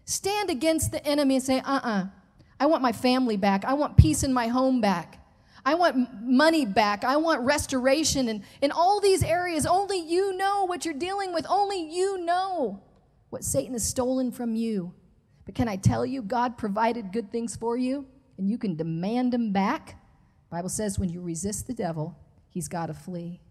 Stand 0.05 0.49
against 0.49 0.91
the 0.91 1.05
enemy 1.05 1.35
and 1.35 1.43
say, 1.43 1.59
uh 1.59 1.63
uh-uh, 1.65 1.89
uh 1.89 2.05
I 2.59 2.65
want 2.65 2.81
my 2.81 2.91
family 2.91 3.37
back. 3.37 3.65
I 3.65 3.73
want 3.73 3.97
peace 3.97 4.23
in 4.23 4.33
my 4.33 4.47
home 4.47 4.81
back. 4.81 5.23
I 5.65 5.75
want 5.75 6.23
money 6.23 6.65
back. 6.65 7.03
I 7.03 7.17
want 7.17 7.41
restoration. 7.41 8.29
And 8.29 8.43
in 8.61 8.71
all 8.71 9.01
these 9.01 9.21
areas, 9.21 9.65
only 9.65 9.99
you 9.99 10.33
know 10.35 10.65
what 10.65 10.85
you're 10.85 10.93
dealing 10.93 11.33
with. 11.33 11.45
Only 11.49 11.81
you 11.91 12.19
know 12.19 12.81
what 13.29 13.43
Satan 13.43 13.73
has 13.73 13.83
stolen 13.83 14.31
from 14.31 14.55
you. 14.55 14.93
But 15.45 15.55
can 15.55 15.67
I 15.67 15.75
tell 15.75 16.05
you, 16.05 16.21
God 16.21 16.57
provided 16.57 17.11
good 17.11 17.31
things 17.31 17.55
for 17.55 17.77
you, 17.77 18.05
and 18.37 18.49
you 18.49 18.57
can 18.57 18.75
demand 18.75 19.33
them 19.33 19.51
back. 19.51 20.01
Bible 20.49 20.69
says 20.69 20.97
when 20.97 21.09
you 21.09 21.21
resist 21.21 21.67
the 21.67 21.73
devil, 21.73 22.17
he's 22.49 22.67
got 22.67 22.87
to 22.87 22.93
flee. 22.93 23.41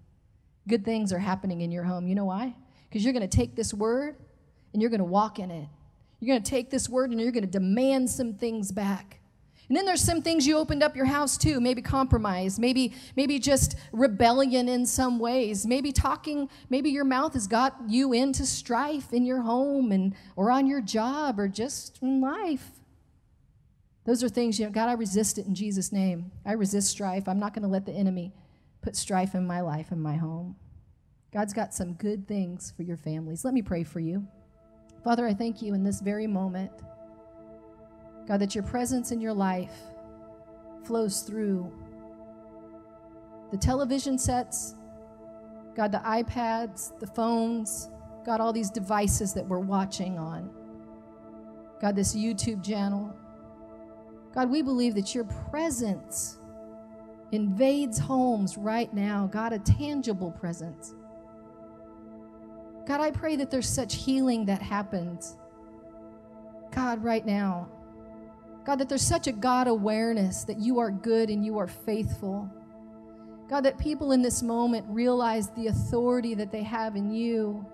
Good 0.68 0.84
things 0.84 1.12
are 1.12 1.18
happening 1.18 1.60
in 1.60 1.70
your 1.70 1.84
home. 1.84 2.06
You 2.06 2.14
know 2.14 2.24
why? 2.24 2.54
Because 2.88 3.04
you're 3.04 3.12
going 3.12 3.28
to 3.28 3.36
take 3.36 3.54
this 3.54 3.72
word 3.72 4.16
and 4.72 4.82
you're 4.82 4.90
going 4.90 4.98
to 4.98 5.04
walk 5.04 5.38
in 5.38 5.50
it. 5.50 5.68
You're 6.20 6.34
going 6.34 6.42
to 6.42 6.50
take 6.50 6.70
this 6.70 6.88
word 6.88 7.10
and 7.10 7.20
you're 7.20 7.32
going 7.32 7.44
to 7.44 7.50
demand 7.50 8.10
some 8.10 8.34
things 8.34 8.72
back. 8.72 9.20
And 9.68 9.76
then 9.76 9.84
there's 9.84 10.00
some 10.00 10.22
things 10.22 10.46
you 10.46 10.58
opened 10.58 10.82
up 10.82 10.94
your 10.94 11.06
house 11.06 11.36
to, 11.38 11.60
maybe 11.60 11.82
compromise, 11.82 12.58
maybe 12.58 12.94
maybe 13.16 13.38
just 13.40 13.76
rebellion 13.92 14.68
in 14.68 14.86
some 14.86 15.18
ways, 15.18 15.66
maybe 15.66 15.90
talking, 15.90 16.48
maybe 16.70 16.90
your 16.90 17.04
mouth 17.04 17.32
has 17.32 17.48
got 17.48 17.74
you 17.88 18.12
into 18.12 18.46
strife 18.46 19.12
in 19.12 19.26
your 19.26 19.40
home 19.40 19.90
and 19.90 20.14
or 20.36 20.52
on 20.52 20.68
your 20.68 20.80
job 20.80 21.40
or 21.40 21.48
just 21.48 21.98
in 22.00 22.20
life. 22.20 22.70
Those 24.04 24.22
are 24.22 24.28
things, 24.28 24.60
you 24.60 24.66
know, 24.66 24.70
God, 24.70 24.88
I 24.88 24.92
resist 24.92 25.36
it 25.36 25.46
in 25.46 25.54
Jesus' 25.56 25.90
name. 25.90 26.30
I 26.44 26.52
resist 26.52 26.88
strife. 26.88 27.26
I'm 27.26 27.40
not 27.40 27.52
going 27.52 27.64
to 27.64 27.68
let 27.68 27.86
the 27.86 27.92
enemy 27.92 28.32
put 28.82 28.94
strife 28.94 29.34
in 29.34 29.48
my 29.48 29.62
life 29.62 29.90
and 29.90 30.00
my 30.00 30.14
home. 30.14 30.54
God's 31.32 31.52
got 31.52 31.74
some 31.74 31.94
good 31.94 32.28
things 32.28 32.72
for 32.76 32.84
your 32.84 32.96
families. 32.96 33.44
Let 33.44 33.52
me 33.52 33.62
pray 33.62 33.82
for 33.82 33.98
you. 33.98 34.28
Father, 35.06 35.24
I 35.24 35.34
thank 35.34 35.62
you 35.62 35.72
in 35.74 35.84
this 35.84 36.00
very 36.00 36.26
moment 36.26 36.72
God, 38.26 38.40
that 38.40 38.56
your 38.56 38.64
presence 38.64 39.12
in 39.12 39.20
your 39.20 39.32
life 39.32 39.70
flows 40.82 41.20
through 41.20 41.72
the 43.52 43.56
television 43.56 44.18
sets, 44.18 44.74
God, 45.76 45.92
the 45.92 45.98
iPads, 45.98 46.98
the 46.98 47.06
phones, 47.06 47.88
God, 48.24 48.40
all 48.40 48.52
these 48.52 48.68
devices 48.68 49.32
that 49.34 49.46
we're 49.46 49.60
watching 49.60 50.18
on. 50.18 50.50
God, 51.80 51.94
this 51.94 52.16
YouTube 52.16 52.64
channel. 52.64 53.14
God, 54.34 54.50
we 54.50 54.60
believe 54.60 54.96
that 54.96 55.14
your 55.14 55.22
presence 55.22 56.40
invades 57.30 57.96
homes 57.96 58.58
right 58.58 58.92
now. 58.92 59.28
God, 59.32 59.52
a 59.52 59.60
tangible 59.60 60.32
presence. 60.32 60.96
God, 62.86 63.00
I 63.00 63.10
pray 63.10 63.36
that 63.36 63.50
there's 63.50 63.68
such 63.68 63.96
healing 63.96 64.46
that 64.46 64.62
happens. 64.62 65.36
God, 66.72 67.02
right 67.02 67.26
now. 67.26 67.68
God, 68.64 68.76
that 68.76 68.88
there's 68.88 69.06
such 69.06 69.26
a 69.26 69.32
God 69.32 69.66
awareness 69.66 70.44
that 70.44 70.58
you 70.58 70.78
are 70.78 70.90
good 70.90 71.28
and 71.28 71.44
you 71.44 71.58
are 71.58 71.66
faithful. 71.66 72.48
God, 73.48 73.64
that 73.64 73.78
people 73.78 74.12
in 74.12 74.22
this 74.22 74.42
moment 74.42 74.86
realize 74.88 75.50
the 75.50 75.68
authority 75.68 76.34
that 76.34 76.50
they 76.50 76.62
have 76.62 76.96
in 76.96 77.12
you. 77.12 77.64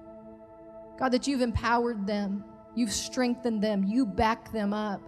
God, 0.99 1.13
that 1.13 1.27
you've 1.27 1.41
empowered 1.41 2.07
them, 2.07 2.45
you've 2.75 2.93
strengthened 2.93 3.63
them, 3.63 3.85
you 3.85 4.05
back 4.07 4.53
them 4.53 4.73
up. 4.73 5.01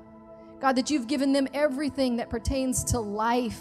God, 0.60 0.76
that 0.76 0.90
you've 0.90 1.06
given 1.06 1.32
them 1.32 1.48
everything 1.52 2.16
that 2.16 2.30
pertains 2.30 2.84
to 2.84 3.00
life, 3.00 3.60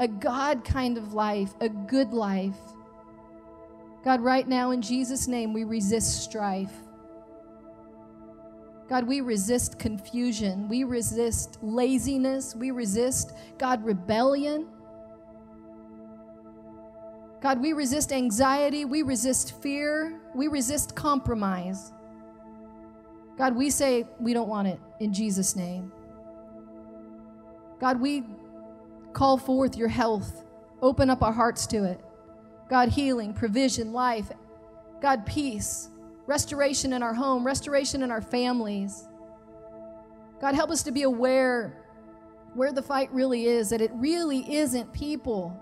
a 0.00 0.08
God 0.08 0.64
kind 0.64 0.96
of 0.96 1.12
life, 1.12 1.54
a 1.60 1.68
good 1.68 2.12
life. 2.12 2.56
God, 4.04 4.20
right 4.20 4.46
now 4.46 4.70
in 4.70 4.80
Jesus' 4.80 5.28
name, 5.28 5.52
we 5.52 5.64
resist 5.64 6.22
strife. 6.22 6.72
God, 8.88 9.06
we 9.06 9.20
resist 9.20 9.78
confusion. 9.78 10.68
We 10.68 10.84
resist 10.84 11.58
laziness. 11.60 12.54
We 12.54 12.70
resist, 12.70 13.34
God, 13.58 13.84
rebellion. 13.84 14.66
God, 17.42 17.60
we 17.60 17.72
resist 17.74 18.12
anxiety. 18.12 18.84
We 18.84 19.02
resist 19.02 19.60
fear. 19.62 20.20
We 20.34 20.48
resist 20.48 20.94
compromise. 20.94 21.92
God, 23.36 23.54
we 23.54 23.68
say 23.70 24.06
we 24.18 24.32
don't 24.32 24.48
want 24.48 24.68
it 24.68 24.80
in 25.00 25.12
Jesus' 25.12 25.54
name. 25.54 25.92
God, 27.78 28.00
we 28.00 28.24
call 29.12 29.36
forth 29.36 29.76
your 29.76 29.88
health. 29.88 30.44
Open 30.80 31.10
up 31.10 31.22
our 31.22 31.32
hearts 31.32 31.66
to 31.68 31.84
it. 31.84 32.00
God, 32.68 32.90
healing, 32.90 33.34
provision, 33.34 33.92
life. 33.92 34.30
God, 35.00 35.24
peace 35.26 35.90
restoration 36.28 36.92
in 36.92 37.02
our 37.02 37.14
home, 37.14 37.44
restoration 37.44 38.02
in 38.02 38.10
our 38.10 38.20
families. 38.20 39.08
God, 40.40 40.54
help 40.54 40.70
us 40.70 40.82
to 40.84 40.92
be 40.92 41.02
aware 41.02 41.82
where 42.54 42.70
the 42.70 42.82
fight 42.82 43.10
really 43.12 43.46
is, 43.46 43.70
that 43.70 43.80
it 43.80 43.90
really 43.94 44.54
isn't 44.54 44.92
people. 44.92 45.58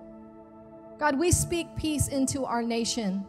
God, 0.99 1.19
we 1.19 1.31
speak 1.31 1.69
peace 1.77 2.09
into 2.09 2.45
our 2.45 2.63
nation. 2.63 3.25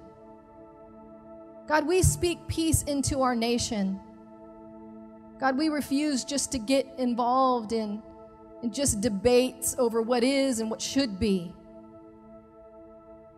God, 1.67 1.85
we 1.85 2.01
speak 2.01 2.39
peace 2.47 2.81
into 2.83 3.21
our 3.21 3.35
nation. 3.35 3.99
God, 5.39 5.57
we 5.57 5.69
refuse 5.69 6.23
just 6.23 6.51
to 6.53 6.57
get 6.57 6.87
involved 6.97 7.71
in, 7.71 8.01
in 8.63 8.71
just 8.71 8.99
debates 8.99 9.75
over 9.77 10.01
what 10.01 10.23
is 10.23 10.59
and 10.59 10.71
what 10.71 10.81
should 10.81 11.19
be. 11.19 11.53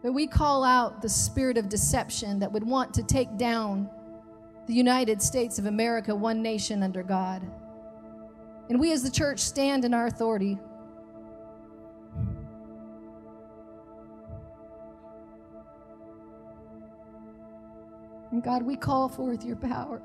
But 0.02 0.14
we 0.14 0.28
call 0.28 0.64
out 0.64 1.02
the 1.02 1.10
spirit 1.10 1.58
of 1.58 1.68
deception 1.68 2.40
that 2.40 2.52
would 2.52 2.64
want 2.64 2.94
to 2.94 3.04
take 3.04 3.38
down 3.38 3.90
the 4.68 4.74
United 4.74 5.22
States 5.22 5.60
of 5.60 5.66
America, 5.66 6.16
one 6.16 6.42
nation 6.42 6.84
under 6.84 7.04
God. 7.04 7.46
And 8.70 8.80
we 8.80 8.94
as 8.94 9.04
the 9.04 9.12
church 9.12 9.40
stand 9.40 9.84
in 9.84 9.94
our 9.94 10.08
authority. 10.08 10.58
And 18.32 18.44
God, 18.44 18.62
we 18.62 18.76
call 18.76 19.10
forth 19.10 19.44
your 19.44 19.56
power. 19.56 20.02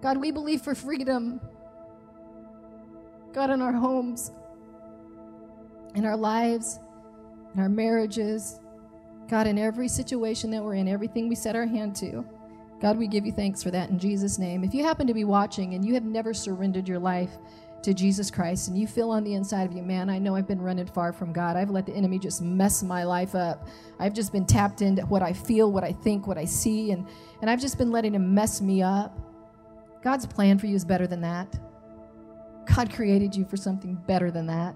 God, 0.00 0.16
we 0.16 0.30
believe 0.30 0.62
for 0.62 0.74
freedom. 0.74 1.40
God, 3.32 3.50
in 3.50 3.60
our 3.60 3.72
homes 3.72 4.32
in 5.94 6.04
our 6.04 6.16
lives, 6.16 6.80
in 7.54 7.60
our 7.60 7.68
marriages. 7.68 8.60
God, 9.28 9.46
in 9.46 9.58
every 9.58 9.88
situation 9.88 10.50
that 10.52 10.62
we're 10.62 10.74
in, 10.74 10.86
everything 10.86 11.28
we 11.28 11.34
set 11.34 11.56
our 11.56 11.66
hand 11.66 11.96
to. 11.96 12.24
God, 12.80 12.98
we 12.98 13.08
give 13.08 13.24
you 13.24 13.32
thanks 13.32 13.62
for 13.62 13.70
that 13.70 13.90
in 13.90 13.98
Jesus' 13.98 14.38
name. 14.38 14.62
If 14.62 14.74
you 14.74 14.84
happen 14.84 15.06
to 15.06 15.14
be 15.14 15.24
watching 15.24 15.74
and 15.74 15.84
you 15.84 15.94
have 15.94 16.04
never 16.04 16.34
surrendered 16.34 16.86
your 16.86 16.98
life 16.98 17.30
to 17.82 17.94
Jesus 17.94 18.30
Christ 18.30 18.68
and 18.68 18.78
you 18.78 18.86
feel 18.86 19.10
on 19.10 19.24
the 19.24 19.34
inside 19.34 19.64
of 19.64 19.72
you, 19.72 19.82
man, 19.82 20.10
I 20.10 20.18
know 20.18 20.36
I've 20.36 20.46
been 20.46 20.60
running 20.60 20.86
far 20.86 21.12
from 21.12 21.32
God. 21.32 21.56
I've 21.56 21.70
let 21.70 21.86
the 21.86 21.94
enemy 21.94 22.18
just 22.18 22.42
mess 22.42 22.82
my 22.82 23.04
life 23.04 23.34
up. 23.34 23.66
I've 23.98 24.12
just 24.12 24.32
been 24.32 24.44
tapped 24.44 24.82
into 24.82 25.02
what 25.06 25.22
I 25.22 25.32
feel, 25.32 25.72
what 25.72 25.84
I 25.84 25.92
think, 25.92 26.26
what 26.26 26.38
I 26.38 26.44
see, 26.44 26.92
and, 26.92 27.06
and 27.40 27.50
I've 27.50 27.60
just 27.60 27.78
been 27.78 27.90
letting 27.90 28.14
him 28.14 28.34
mess 28.34 28.60
me 28.60 28.82
up. 28.82 29.18
God's 30.02 30.26
plan 30.26 30.58
for 30.58 30.66
you 30.66 30.76
is 30.76 30.84
better 30.84 31.06
than 31.06 31.22
that. 31.22 31.58
God 32.74 32.92
created 32.92 33.34
you 33.34 33.44
for 33.44 33.56
something 33.56 33.94
better 34.06 34.30
than 34.30 34.46
that. 34.46 34.74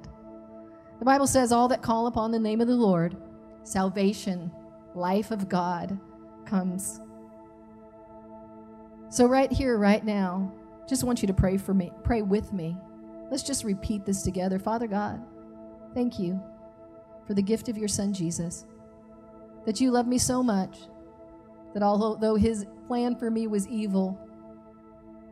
The 1.00 1.06
Bible 1.06 1.26
says, 1.26 1.50
All 1.50 1.66
that 1.68 1.82
call 1.82 2.06
upon 2.06 2.30
the 2.30 2.38
name 2.38 2.60
of 2.60 2.68
the 2.68 2.74
Lord, 2.74 3.16
salvation, 3.64 4.52
life 4.94 5.30
of 5.30 5.48
God 5.48 5.98
comes. 6.44 7.00
So, 9.08 9.26
right 9.26 9.50
here, 9.50 9.78
right 9.78 10.04
now, 10.04 10.52
just 10.86 11.02
want 11.02 11.22
you 11.22 11.26
to 11.26 11.34
pray 11.34 11.56
for 11.56 11.72
me, 11.72 11.90
pray 12.04 12.20
with 12.20 12.52
me. 12.52 12.76
Let's 13.30 13.42
just 13.42 13.64
repeat 13.64 14.04
this 14.04 14.22
together. 14.22 14.58
Father 14.58 14.86
God, 14.86 15.22
thank 15.94 16.18
you 16.18 16.38
for 17.26 17.32
the 17.32 17.42
gift 17.42 17.70
of 17.70 17.78
your 17.78 17.88
son 17.88 18.12
Jesus, 18.12 18.66
that 19.64 19.80
you 19.80 19.90
love 19.90 20.06
me 20.06 20.18
so 20.18 20.42
much 20.42 20.80
that 21.72 21.82
although 21.82 22.34
his 22.34 22.66
plan 22.86 23.16
for 23.16 23.30
me 23.30 23.46
was 23.46 23.66
evil, 23.68 24.18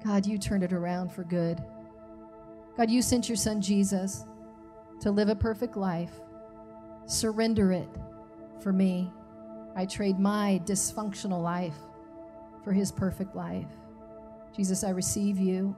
God, 0.02 0.24
you 0.24 0.38
turned 0.38 0.62
it 0.62 0.72
around 0.72 1.12
for 1.12 1.24
good. 1.24 1.62
God, 2.76 2.88
you 2.88 3.02
sent 3.02 3.28
your 3.28 3.37
son 3.37 3.61
Jesus 3.61 4.24
to 5.01 5.11
live 5.11 5.29
a 5.29 5.35
perfect 5.35 5.77
life. 5.77 6.13
Surrender 7.07 7.73
it 7.73 7.89
for 8.61 8.73
me. 8.73 9.11
I 9.77 9.87
trade 9.87 10.19
my 10.19 10.61
dysfunctional 10.65 11.43
life 11.43 11.77
for 12.65 12.73
his 12.73 12.91
perfect 12.91 13.37
life. 13.37 13.69
Jesus, 14.57 14.83
I 14.83 14.91
receive 14.91 15.39
you 15.39 15.77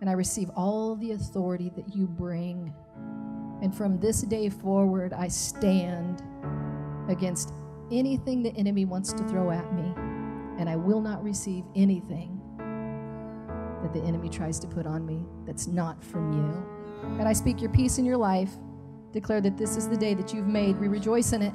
and 0.00 0.08
I 0.08 0.14
receive 0.14 0.50
all 0.56 0.96
the 0.96 1.12
authority 1.12 1.70
that 1.76 1.94
you 1.94 2.06
bring. 2.06 2.72
And 3.62 3.74
from 3.74 3.98
this 3.98 4.22
day 4.22 4.48
forward, 4.48 5.12
I 5.12 5.28
stand 5.28 6.22
against 7.08 7.52
anything 7.90 8.42
the 8.42 8.54
enemy 8.56 8.84
wants 8.84 9.12
to 9.12 9.24
throw 9.24 9.50
at 9.50 9.74
me, 9.74 9.92
and 10.58 10.68
I 10.68 10.76
will 10.76 11.00
not 11.00 11.22
receive 11.22 11.64
anything 11.74 12.40
that 13.82 13.92
the 13.92 14.00
enemy 14.02 14.28
tries 14.28 14.58
to 14.60 14.66
put 14.66 14.86
on 14.86 15.04
me 15.04 15.24
that's 15.46 15.66
not 15.66 16.02
from 16.02 16.32
you. 16.32 16.77
God, 17.02 17.26
I 17.26 17.32
speak 17.32 17.60
your 17.60 17.70
peace 17.70 17.98
in 17.98 18.04
your 18.04 18.16
life. 18.16 18.50
Declare 19.12 19.40
that 19.42 19.56
this 19.56 19.76
is 19.76 19.88
the 19.88 19.96
day 19.96 20.14
that 20.14 20.32
you've 20.32 20.46
made. 20.46 20.78
We 20.78 20.88
rejoice 20.88 21.32
in 21.32 21.42
it. 21.42 21.54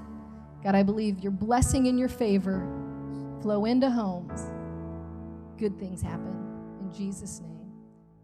God, 0.64 0.76
I 0.76 0.84
believe 0.84 1.20
your 1.20 1.32
blessing 1.32 1.88
and 1.88 2.00
your 2.00 2.10
favor 2.10 2.66
flow 3.42 3.66
into 3.66 3.90
homes. 3.90 4.42
Good 5.58 5.78
things 5.78 6.02
happen. 6.02 6.36
In 6.80 6.92
Jesus' 6.92 7.42
name, 7.42 7.72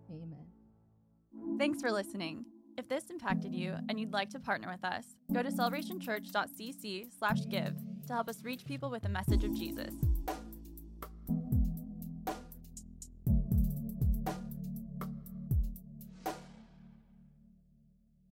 amen. 0.09 1.57
Thanks 1.57 1.81
for 1.81 1.91
listening. 1.91 2.45
If 2.77 2.87
this 2.87 3.09
impacted 3.09 3.53
you 3.53 3.75
and 3.89 3.99
you'd 3.99 4.13
like 4.13 4.29
to 4.29 4.39
partner 4.39 4.69
with 4.69 4.85
us, 4.85 5.05
go 5.33 5.43
to 5.43 5.49
celebrationchurch.cc 5.49 7.07
slash 7.19 7.39
give 7.49 7.75
to 8.07 8.13
help 8.13 8.29
us 8.29 8.41
reach 8.43 8.63
people 8.65 8.89
with 8.89 9.03
the 9.03 9.09
message 9.09 9.43
of 9.43 9.53
Jesus. 9.53 9.93